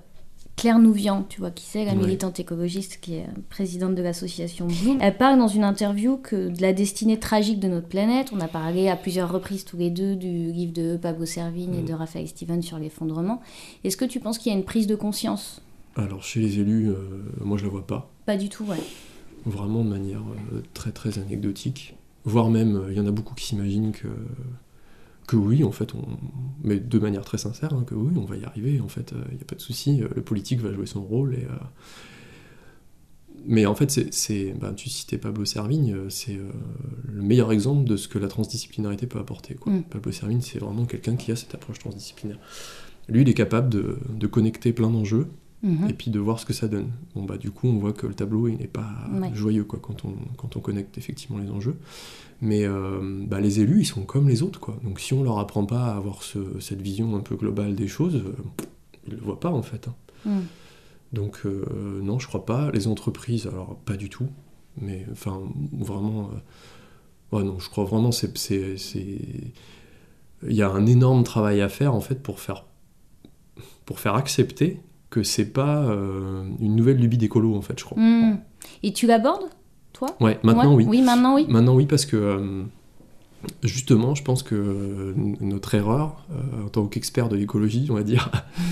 Claire 0.55 0.77
Nouvian, 0.77 1.23
tu 1.27 1.39
vois 1.39 1.49
qui 1.51 1.65
c'est, 1.65 1.83
la 1.83 1.95
militante 1.95 2.39
écologiste 2.39 2.99
qui 3.01 3.15
est 3.15 3.23
euh, 3.23 3.41
présidente 3.49 3.95
de 3.95 4.01
l'association 4.03 4.67
Bloom, 4.67 4.99
elle 5.01 5.17
parle 5.17 5.39
dans 5.39 5.47
une 5.47 5.63
interview 5.63 6.17
que 6.17 6.49
de 6.49 6.61
la 6.61 6.73
destinée 6.73 7.17
tragique 7.19 7.59
de 7.59 7.67
notre 7.67 7.87
planète. 7.87 8.29
On 8.33 8.39
a 8.39 8.47
parlé 8.47 8.87
à 8.87 8.95
plusieurs 8.95 9.31
reprises 9.31 9.65
tous 9.65 9.77
les 9.77 9.89
deux 9.89 10.15
du 10.15 10.51
livre 10.51 10.73
de 10.73 10.95
Pablo 10.97 11.25
Servigne 11.25 11.73
et 11.75 11.81
Mm. 11.81 11.85
de 11.85 11.93
Raphaël 11.93 12.27
Steven 12.27 12.61
sur 12.61 12.77
l'effondrement. 12.77 13.41
Est-ce 13.83 13.97
que 13.97 14.05
tu 14.05 14.19
penses 14.19 14.37
qu'il 14.37 14.51
y 14.51 14.55
a 14.55 14.57
une 14.57 14.63
prise 14.65 14.85
de 14.87 14.95
conscience? 14.95 15.61
Alors, 15.95 16.23
chez 16.23 16.39
les 16.39 16.59
élus, 16.59 16.89
euh, 16.89 16.95
moi, 17.41 17.57
je 17.57 17.63
la 17.63 17.69
vois 17.69 17.85
pas. 17.85 18.09
Pas 18.25 18.37
du 18.37 18.49
tout, 18.49 18.63
ouais. 18.65 18.77
vraiment 19.45 19.83
de 19.83 19.89
manière 19.89 20.21
euh, 20.53 20.61
très 20.73 20.91
très 20.91 21.19
anecdotique. 21.19 21.95
Voire 22.25 22.49
même, 22.49 22.75
euh, 22.77 22.91
il 22.91 22.97
y 22.97 22.99
en 22.99 23.05
a 23.07 23.11
beaucoup 23.11 23.35
qui 23.35 23.45
s'imaginent 23.45 23.91
que, 23.91 24.07
que 25.27 25.35
oui, 25.35 25.63
en 25.63 25.71
fait, 25.71 25.93
on, 25.95 26.05
mais 26.63 26.79
de 26.79 26.99
manière 26.99 27.23
très 27.23 27.37
sincère, 27.37 27.73
hein, 27.73 27.83
que 27.87 27.95
oui, 27.95 28.13
on 28.17 28.25
va 28.25 28.35
y 28.37 28.43
arriver, 28.43 28.79
en 28.81 28.87
fait, 28.89 29.13
il 29.31 29.35
n'y 29.35 29.41
a 29.41 29.45
pas 29.45 29.55
de 29.55 29.61
souci, 29.61 30.01
euh, 30.01 30.07
le 30.15 30.21
politique 30.21 30.59
va 30.59 30.73
jouer 30.73 30.85
son 30.85 31.01
rôle. 31.03 31.35
Et, 31.35 31.45
euh, 31.45 31.55
Mais 33.45 33.65
en 33.65 33.75
fait, 33.75 33.89
c'est, 34.13 34.53
ben, 34.59 34.73
tu 34.73 34.89
citais 34.89 35.17
Pablo 35.17 35.43
Servigne, 35.43 35.93
euh, 35.93 36.09
c'est 36.09 36.35
euh, 36.37 36.49
le 37.11 37.21
meilleur 37.21 37.51
exemple 37.51 37.83
de 37.83 37.97
ce 37.97 38.07
que 38.07 38.17
la 38.19 38.27
transdisciplinarité 38.27 39.05
peut 39.07 39.19
apporter. 39.19 39.55
Quoi. 39.55 39.73
Mm. 39.73 39.83
Pablo 39.83 40.11
Servigne, 40.11 40.41
c'est 40.41 40.59
vraiment 40.59 40.85
quelqu'un 40.85 41.15
qui 41.15 41.31
a 41.31 41.35
cette 41.35 41.53
approche 41.53 41.79
transdisciplinaire. 41.79 42.39
Lui, 43.09 43.21
il 43.23 43.29
est 43.29 43.33
capable 43.33 43.69
de, 43.69 43.97
de 44.17 44.27
connecter 44.27 44.71
plein 44.71 44.89
d'enjeux 44.89 45.27
Mhm. 45.65 45.89
et 45.89 45.93
puis 45.93 46.11
de 46.11 46.19
voir 46.19 46.41
ce 46.41 46.45
que 46.45 46.51
ça 46.51 46.67
donne. 46.67 46.89
Bon 47.15 47.23
bah 47.23 47.37
du 47.37 47.49
coup 47.49 47.69
on 47.69 47.77
voit 47.79 47.93
que 47.93 48.05
le 48.05 48.13
tableau 48.13 48.49
il 48.49 48.57
n'est 48.57 48.67
pas 48.67 48.89
Ouais. 49.13 49.29
joyeux 49.33 49.63
quoi 49.63 49.79
quand 49.81 50.03
on, 50.03 50.13
quand 50.35 50.57
on 50.57 50.59
connecte 50.59 50.97
effectivement 50.97 51.37
les 51.37 51.49
enjeux. 51.49 51.77
Mais 52.45 52.65
euh, 52.65 52.99
bah, 53.25 53.39
les 53.39 53.61
élus 53.61 53.81
ils 53.83 53.85
sont 53.85 54.03
comme 54.03 54.27
les 54.27 54.43
autres 54.43 54.59
quoi. 54.59 54.75
Donc 54.83 54.99
si 54.99 55.13
on 55.13 55.23
leur 55.23 55.39
apprend 55.39 55.65
pas 55.65 55.85
à 55.85 55.95
avoir 55.95 56.23
ce- 56.23 56.59
cette 56.59 56.81
vision 56.81 57.15
un 57.15 57.21
peu 57.21 57.35
globale 57.37 57.73
des 57.73 57.87
choses, 57.87 58.15
euh, 58.15 58.35
ils 59.07 59.13
le 59.13 59.21
voient 59.21 59.39
pas 59.39 59.49
en 59.51 59.61
fait. 59.61 59.87
hein. 59.87 59.95
Mm. 60.25 60.39
Donc 61.13 61.39
euh, 61.45 61.63
non 62.01 62.19
je 62.19 62.27
crois 62.27 62.45
pas. 62.45 62.69
Les 62.71 62.87
entreprises 62.87 63.47
alors 63.47 63.77
pas 63.85 63.95
du 63.95 64.09
tout. 64.09 64.27
Mais 64.81 65.05
enfin 65.11 65.39
vraiment 65.71 66.31
euh, 66.33 67.37
ouais 67.37 67.43
non 67.45 67.59
je 67.59 67.69
crois 67.69 67.85
vraiment 67.85 68.11
c'est 68.11 68.29
il 70.45 70.53
y 70.53 70.61
a 70.61 70.69
un 70.69 70.85
énorme 70.85 71.23
travail 71.23 71.61
à 71.61 71.69
faire 71.69 71.93
en 71.95 72.01
fait 72.01 72.21
pour 72.21 72.39
faire 72.41 72.65
pour 73.85 73.99
faire 74.01 74.15
accepter 74.15 74.81
que 75.09 75.23
c'est 75.23 75.45
pas 75.53 75.85
une 76.59 76.75
nouvelle 76.75 76.97
lubie 76.97 77.17
d'écolo 77.17 77.55
en 77.55 77.61
fait 77.61 77.79
je 77.79 77.85
crois. 77.85 78.01
Mm. 78.01 78.39
Et 78.81 78.91
tu 78.91 79.07
l'abordes, 79.07 79.45
toi 79.93 80.15
Ouais, 80.19 80.39
maintenant 80.43 80.75
Ouais. 80.75 80.83
oui. 80.83 80.99
Oui, 80.99 81.01
maintenant 81.01 81.35
oui. 81.35 81.45
Maintenant 81.47 81.75
oui 81.75 81.85
parce 81.85 82.05
que 82.05 82.17
euh, 82.17 82.63
justement 83.63 84.15
je 84.15 84.23
pense 84.23 84.43
que 84.43 84.55
euh, 84.55 85.13
notre 85.41 85.75
erreur 85.75 86.25
euh, 86.31 86.65
en 86.65 86.69
tant 86.69 86.85
qu'expert 86.87 87.29
de 87.29 87.35
l'écologie 87.35 87.87
on 87.89 87.93
va 87.95 88.03
dire 88.03 88.31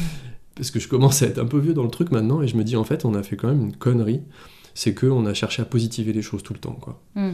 parce 0.55 0.71
que 0.71 0.79
je 0.79 0.87
commence 0.87 1.21
à 1.21 1.27
être 1.27 1.39
un 1.39 1.45
peu 1.45 1.59
vieux 1.59 1.73
dans 1.73 1.83
le 1.83 1.89
truc 1.89 2.11
maintenant 2.11 2.41
et 2.41 2.47
je 2.47 2.55
me 2.57 2.63
dis 2.63 2.75
en 2.75 2.83
fait 2.83 3.05
on 3.05 3.13
a 3.13 3.23
fait 3.23 3.35
quand 3.37 3.47
même 3.47 3.61
une 3.61 3.75
connerie 3.75 4.21
c'est 4.73 4.93
qu'on 4.93 5.25
a 5.25 5.33
cherché 5.33 5.61
à 5.61 5.65
positiver 5.65 6.13
les 6.13 6.21
choses 6.21 6.43
tout 6.43 6.53
le 6.53 6.59
temps 6.59 6.77
quoi. 6.79 7.01
Mm. 7.15 7.31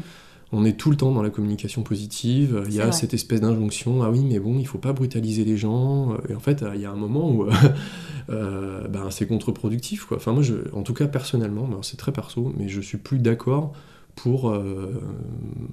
On 0.52 0.64
est 0.64 0.78
tout 0.78 0.90
le 0.90 0.98
temps 0.98 1.12
dans 1.12 1.22
la 1.22 1.30
communication 1.30 1.84
positive. 1.84 2.64
Il 2.68 2.74
y 2.74 2.80
a 2.80 2.86
vrai. 2.86 2.92
cette 2.94 3.14
espèce 3.14 3.42
d'injonction. 3.42 4.04
Ah 4.04 4.10
oui, 4.10 4.22
mais 4.24 4.40
bon, 4.40 4.58
il 4.60 4.68
faut 4.68 4.78
pas 4.78 4.94
brutaliser 4.94 5.44
les 5.44 5.58
gens. 5.58 6.18
Et 6.30 6.36
en 6.36 6.40
fait, 6.40 6.64
il 6.74 6.82
y 6.82 6.86
a 6.86 6.92
un 6.92 6.96
moment 6.96 7.30
où 7.30 7.48
euh, 8.30 8.88
ben, 8.88 9.10
c'est 9.12 9.28
contre-productif. 9.28 10.06
Quoi. 10.06 10.18
Enfin, 10.18 10.32
moi, 10.32 10.44
je, 10.44 10.56
en 10.74 10.84
tout 10.84 10.94
cas, 10.94 11.08
personnellement, 11.08 11.68
ben, 11.68 11.80
c'est 11.82 11.98
très 11.98 12.12
perso, 12.14 12.54
mais 12.58 12.70
je 12.70 12.80
suis 12.80 12.98
plus 12.98 13.20
d'accord 13.20 13.74
pour, 14.16 14.50
euh, 14.50 15.02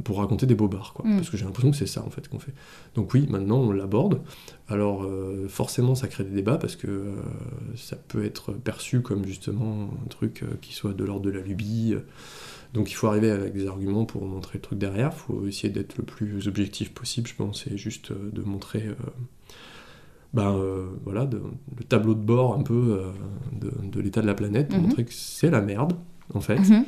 pour 0.04 0.18
raconter 0.18 0.46
des 0.46 0.54
bobards. 0.54 0.92
Quoi, 0.92 1.04
Mm. 1.04 1.16
Parce 1.16 1.30
que 1.30 1.36
j'ai 1.36 1.44
l'impression 1.44 1.70
que 1.70 1.76
c'est 1.76 1.86
ça, 1.86 2.04
en 2.04 2.10
fait, 2.10 2.28
qu'on 2.28 2.38
fait. 2.38 2.52
Donc 2.94 3.12
oui, 3.14 3.26
maintenant, 3.28 3.58
on 3.58 3.72
l'aborde. 3.72 4.20
Alors, 4.68 5.04
euh, 5.04 5.46
forcément, 5.48 5.94
ça 5.94 6.08
crée 6.08 6.24
des 6.24 6.34
débats 6.34 6.58
parce 6.58 6.76
que 6.76 6.86
euh, 6.86 7.14
ça 7.76 7.96
peut 7.96 8.24
être 8.24 8.52
perçu 8.52 9.00
comme 9.00 9.24
justement 9.26 9.90
un 10.04 10.08
truc 10.08 10.42
euh, 10.42 10.56
qui 10.62 10.72
soit 10.72 10.94
de 10.94 11.04
l'ordre 11.04 11.26
de 11.26 11.30
la 11.30 11.40
lubie. 11.40 11.94
Donc 12.74 12.90
il 12.90 12.94
faut 12.94 13.06
arriver 13.06 13.30
avec 13.30 13.52
des 13.54 13.66
arguments 13.68 14.04
pour 14.04 14.24
montrer 14.26 14.58
le 14.58 14.60
truc 14.62 14.78
derrière. 14.78 15.10
Il 15.14 15.18
faut 15.18 15.46
essayer 15.46 15.70
d'être 15.72 15.96
le 15.96 16.04
plus 16.04 16.48
objectif 16.48 16.92
possible, 16.92 17.26
je 17.28 17.34
pense, 17.34 17.66
et 17.68 17.78
juste 17.78 18.10
euh, 18.10 18.30
de 18.32 18.42
montrer 18.42 18.82
euh, 18.86 18.94
ben, 20.32 20.52
euh, 20.56 20.86
voilà, 21.04 21.26
de- 21.26 21.40
le 21.78 21.84
tableau 21.84 22.14
de 22.14 22.20
bord 22.20 22.54
un 22.58 22.62
peu 22.62 22.74
euh, 23.00 23.12
de, 23.52 23.70
de 23.90 24.00
l'état 24.00 24.20
de 24.20 24.26
la 24.26 24.34
planète, 24.34 24.68
pour 24.68 24.78
Mhm. 24.78 24.86
montrer 24.86 25.04
que 25.04 25.12
c'est 25.12 25.50
la 25.50 25.60
merde, 25.60 25.92
en 26.34 26.40
fait. 26.40 26.58
Mhm. 26.58 26.84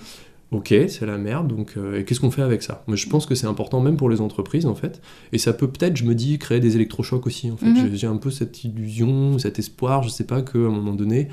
Ok, 0.53 0.68
c'est 0.88 1.07
la 1.07 1.18
merde, 1.18 1.49
donc 1.49 1.77
et 1.96 2.05
qu'est-ce 2.05 2.20
qu'on 2.20 2.31
fait 2.31 2.42
avec 2.42 2.62
ça? 2.62 2.85
Moi 2.87 2.96
je 2.96 3.09
pense 3.09 3.27
que 3.27 3.35
c'est 3.35 3.49
important 3.49 3.81
même 3.81 3.96
pour 3.96 4.09
les 4.09 4.20
entreprises 4.20 4.64
en 4.66 4.77
fait, 4.77 5.03
et 5.33 5.38
ça 5.38 5.53
peut 5.53 5.66
peut-être, 5.66 5.96
je 5.96 6.05
me 6.05 6.14
dis, 6.14 6.38
créer 6.38 6.61
des 6.61 6.77
électrochocs 6.77 7.27
aussi 7.27 7.51
en 7.51 7.57
fait. 7.57 7.66
Mhm. 7.66 7.77
J'ai- 7.90 7.96
J'ai 7.96 8.07
un 8.07 8.16
peu 8.16 8.31
cette 8.31 8.62
illusion, 8.62 9.38
cet 9.40 9.59
espoir, 9.59 10.05
je 10.05 10.09
sais 10.09 10.22
pas, 10.25 10.42
qu'à 10.42 10.59
un 10.59 10.70
moment 10.70 10.92
donné, 10.94 11.29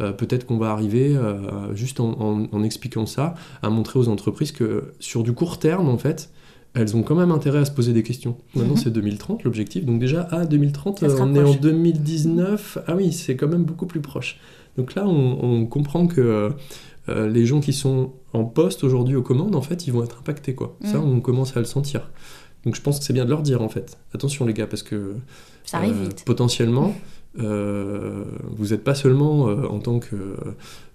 euh, 0.00 0.12
peut-être 0.12 0.46
qu'on 0.46 0.58
va 0.58 0.70
arriver, 0.70 1.14
euh, 1.16 1.74
juste 1.74 2.00
en, 2.00 2.10
en- 2.20 2.46
en 2.52 2.62
expliquant 2.62 3.06
ça, 3.06 3.34
à 3.62 3.70
montrer 3.70 3.98
aux 3.98 4.08
entreprises 4.08 4.52
que 4.52 4.92
sur 5.00 5.22
du 5.22 5.32
court 5.32 5.58
terme 5.58 5.88
en 5.88 5.98
fait, 5.98 6.30
elles 6.74 6.94
ont 6.96 7.02
quand 7.02 7.14
même 7.16 7.30
intérêt 7.32 7.58
à 7.60 7.64
se 7.64 7.70
poser 7.72 7.92
des 7.92 8.02
questions. 8.02 8.36
Maintenant 8.54 8.76
c'est 8.76 8.90
2030 8.90 9.44
l'objectif, 9.44 9.84
donc 9.84 9.98
déjà, 9.98 10.28
ah 10.30 10.44
2030, 10.46 11.00
Ça 11.00 11.08
se 11.08 11.14
euh, 11.14 11.18
on 11.20 11.34
est 11.34 11.38
en 11.40 11.44
rapproche. 11.46 11.60
2019, 11.60 12.78
ah 12.86 12.94
oui, 12.96 13.12
c'est 13.12 13.36
quand 13.36 13.48
même 13.48 13.64
beaucoup 13.64 13.86
plus 13.86 14.00
proche. 14.00 14.38
Donc 14.76 14.94
là, 14.94 15.06
on, 15.06 15.38
on 15.42 15.66
comprend 15.66 16.06
que 16.06 16.50
euh, 17.08 17.28
les 17.28 17.46
gens 17.46 17.60
qui 17.60 17.72
sont 17.72 18.12
en 18.32 18.44
poste 18.44 18.84
aujourd'hui 18.84 19.16
aux 19.16 19.22
commandes, 19.22 19.56
en 19.56 19.62
fait, 19.62 19.86
ils 19.86 19.92
vont 19.92 20.04
être 20.04 20.18
impactés. 20.20 20.54
Quoi. 20.54 20.76
Ça, 20.84 20.98
Mm. 20.98 21.04
on 21.16 21.20
commence 21.20 21.56
à 21.56 21.60
le 21.60 21.64
sentir. 21.66 22.10
Donc 22.64 22.74
je 22.76 22.82
pense 22.82 22.98
que 22.98 23.04
c'est 23.04 23.12
bien 23.12 23.24
de 23.24 23.30
leur 23.30 23.42
dire 23.42 23.62
en 23.62 23.68
fait. 23.68 23.96
Attention 24.14 24.44
les 24.44 24.52
gars, 24.52 24.66
parce 24.66 24.82
que 24.82 25.14
Ça 25.64 25.78
arrive 25.78 25.94
vite. 26.02 26.24
potentiellement, 26.24 26.94
vous 27.36 28.66
n'êtes 28.70 28.84
pas 28.84 28.94
seulement 28.94 29.48
euh, 29.48 29.66
en 29.68 29.78
tant 29.78 29.98
que 29.98 30.16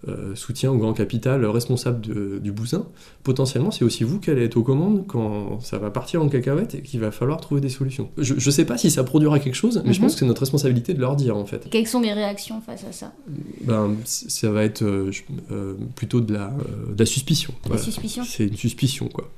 euh, 0.07 0.35
soutien 0.35 0.71
au 0.71 0.77
grand 0.77 0.91
capital 0.93 1.45
responsable 1.45 2.01
de- 2.01 2.39
du 2.39 2.51
bousin, 2.51 2.85
potentiellement 3.23 3.71
c'est 3.71 3.85
aussi 3.85 4.03
vous 4.03 4.19
qui 4.19 4.29
allez 4.31 4.43
être 4.43 4.57
aux 4.57 4.63
commandes 4.63 5.05
quand 5.07 5.61
ça 5.61 5.77
va 5.77 5.89
partir 5.91 6.21
en 6.21 6.27
cacahuète 6.27 6.75
et 6.75 6.81
qu'il 6.81 6.99
va 6.99 7.11
falloir 7.11 7.39
trouver 7.39 7.61
des 7.61 7.69
solutions. 7.69 8.09
Je 8.17 8.33
ne 8.33 8.39
sais 8.51 8.65
pas 8.65 8.77
si 8.77 8.91
ça 8.91 9.03
produira 9.05 9.39
quelque 9.39 9.55
chose, 9.55 9.81
mais 9.85 9.93
je 9.93 9.99
Mhm. 9.99 10.05
pense 10.05 10.13
que 10.13 10.19
c'est 10.19 10.25
notre 10.25 10.41
responsabilité 10.41 10.93
de 10.93 10.99
leur 10.99 11.15
dire 11.15 11.37
en 11.37 11.45
fait. 11.45 11.69
Quelles 11.69 11.87
sont 11.87 12.01
les 12.01 12.11
réactions 12.13 12.59
face 12.61 12.83
à 12.83 12.91
ça? 12.91 13.13
Ben, 13.61 13.95
ça 14.03 14.51
va 14.51 14.63
être 14.65 14.81
euh, 14.83 15.11
euh, 15.51 15.75
plutôt 15.95 16.19
de 16.19 16.33
la, 16.33 16.47
euh, 16.47 16.93
de 16.93 16.99
la 16.99 17.05
suspicion. 17.05 17.53
La 17.63 17.69
Voilà. 17.69 17.83
suspicion 17.83 18.23
C'est 18.25 18.47
une 18.47 18.57
suspicion, 18.57 19.07
quoi. 19.07 19.29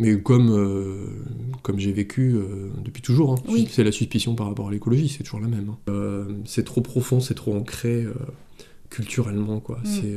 Mais 0.00 0.20
comme, 0.20 0.50
euh, 0.50 1.06
comme 1.62 1.78
j'ai 1.78 1.92
vécu 1.92 2.32
euh, 2.34 2.70
depuis 2.84 3.02
toujours, 3.02 3.34
hein. 3.34 3.42
Oui. 3.48 3.68
c'est 3.70 3.84
la 3.84 3.92
suspicion 3.92 4.34
par 4.34 4.46
rapport 4.48 4.68
à 4.68 4.70
l'écologie, 4.72 5.08
c'est 5.08 5.22
toujours 5.22 5.40
la 5.40 5.46
même. 5.48 5.68
hein. 5.68 5.78
Euh, 5.88 6.24
c'est 6.46 6.64
trop 6.64 6.80
profond, 6.80 7.20
c'est 7.20 7.34
trop 7.34 7.54
ancré 7.54 8.04
culturellement, 8.88 9.60
quoi. 9.60 9.78
Mm. 9.84 9.86
C'est 9.86 10.14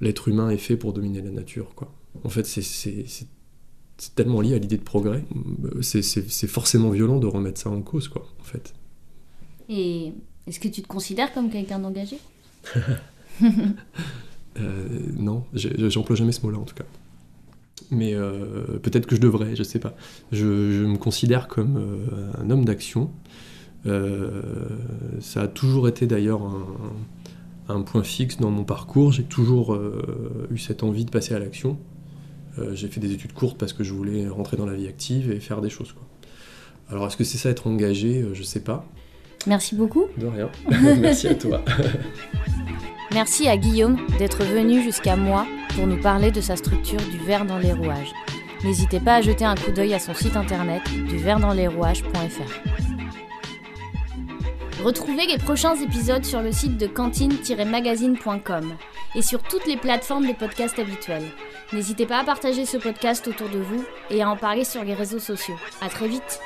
l'être 0.00 0.28
humain 0.28 0.50
est 0.50 0.56
fait 0.58 0.76
pour 0.76 0.92
dominer 0.92 1.20
la 1.20 1.30
nature, 1.30 1.74
quoi. 1.74 1.92
En 2.24 2.28
fait, 2.30 2.46
c'est- 2.46 3.04
tellement 4.14 4.40
lié 4.42 4.54
à 4.54 4.58
l'idée 4.58 4.76
de 4.76 4.82
progrès, 4.82 5.24
c'est- 5.80 6.46
forcément 6.46 6.90
violent 6.90 7.18
de 7.18 7.26
remettre 7.26 7.60
ça 7.60 7.70
en 7.70 7.80
cause, 7.82 8.08
quoi, 8.08 8.26
en 8.40 8.44
fait. 8.44 8.72
Et 9.68 10.12
est-ce 10.46 10.60
que 10.60 10.68
tu 10.68 10.80
te 10.82 10.86
considères 10.86 11.32
comme 11.34 11.50
quelqu'un 11.50 11.78
d'engagé? 11.80 12.18
Non, 15.18 15.44
j'emploie 15.52 16.16
jamais 16.16 16.32
ce 16.32 16.40
mot-là 16.42 16.58
en 16.58 16.64
tout 16.64 16.74
cas. 16.74 16.86
Mais 17.90 18.14
euh, 18.14 18.78
peut-être 18.82 19.06
que 19.06 19.16
je 19.16 19.20
devrais, 19.20 19.54
je 19.54 19.62
sais 19.62 19.78
pas. 19.78 19.94
Je, 20.32 20.72
je 20.72 20.84
me 20.84 20.96
considère 20.96 21.48
comme 21.48 21.76
euh, 21.76 22.30
un 22.42 22.50
homme 22.50 22.64
d'action. 22.64 23.10
Euh, 23.86 24.42
ça 25.20 25.42
a 25.42 25.48
toujours 25.48 25.88
été 25.88 26.06
d'ailleurs 26.06 26.42
un, 26.42 27.74
un 27.74 27.82
point 27.82 28.02
fixe 28.02 28.38
dans 28.38 28.50
mon 28.50 28.64
parcours. 28.64 29.12
J'ai 29.12 29.22
toujours 29.22 29.78
eu 30.50 30.58
cette 30.58 30.82
envie 30.82 31.04
de 31.04 31.10
passer 31.10 31.34
à 31.34 31.38
l'action. 31.38 31.78
J'ai 32.72 32.88
fait 32.88 33.00
des 33.00 33.12
études 33.12 33.34
courtes 33.34 33.58
parce 33.58 33.74
que 33.74 33.84
je 33.84 33.92
voulais 33.92 34.28
rentrer 34.28 34.56
dans 34.56 34.64
la 34.64 34.74
vie 34.74 34.88
active 34.88 35.30
et 35.30 35.40
faire 35.40 35.60
des 35.60 35.68
choses. 35.68 35.92
Quoi. 35.92 36.02
Alors 36.88 37.06
est-ce 37.06 37.16
que 37.16 37.24
c'est 37.24 37.38
ça 37.38 37.50
être 37.50 37.66
engagé? 37.66 38.24
Je 38.32 38.42
sais 38.42 38.60
pas. 38.60 38.86
Merci 39.46 39.76
beaucoup. 39.76 40.06
De 40.16 40.26
rien. 40.26 40.48
Merci 40.98 41.28
à 41.28 41.34
toi. 41.34 41.62
Merci 43.12 43.46
à 43.46 43.56
Guillaume 43.56 43.98
d'être 44.18 44.42
venu 44.42 44.82
jusqu'à 44.82 45.16
moi 45.16 45.46
pour 45.76 45.86
nous 45.86 46.00
parler 46.00 46.30
de 46.30 46.40
sa 46.40 46.56
structure 46.56 47.00
du 47.10 47.18
verre 47.18 47.44
dans 47.44 47.58
les 47.58 47.72
rouages. 47.72 48.12
N'hésitez 48.64 48.98
pas 48.98 49.16
à 49.16 49.20
jeter 49.20 49.44
un 49.44 49.54
coup 49.54 49.70
d'œil 49.70 49.92
à 49.94 49.98
son 49.98 50.14
site 50.14 50.36
internet 50.36 50.82
duverdanslesrouages.fr. 51.08 52.76
Retrouvez 54.82 55.26
les 55.26 55.38
prochains 55.38 55.74
épisodes 55.76 56.24
sur 56.24 56.40
le 56.40 56.52
site 56.52 56.78
de 56.78 56.86
cantine-magazine.com 56.86 58.74
et 59.14 59.22
sur 59.22 59.42
toutes 59.42 59.66
les 59.66 59.76
plateformes 59.76 60.26
de 60.26 60.32
podcast 60.32 60.78
habituelles. 60.78 61.30
N'hésitez 61.72 62.06
pas 62.06 62.20
à 62.20 62.24
partager 62.24 62.64
ce 62.64 62.78
podcast 62.78 63.28
autour 63.28 63.48
de 63.50 63.58
vous 63.58 63.84
et 64.10 64.22
à 64.22 64.30
en 64.30 64.36
parler 64.36 64.64
sur 64.64 64.82
les 64.82 64.94
réseaux 64.94 65.18
sociaux. 65.18 65.56
À 65.80 65.88
très 65.88 66.08
vite! 66.08 66.40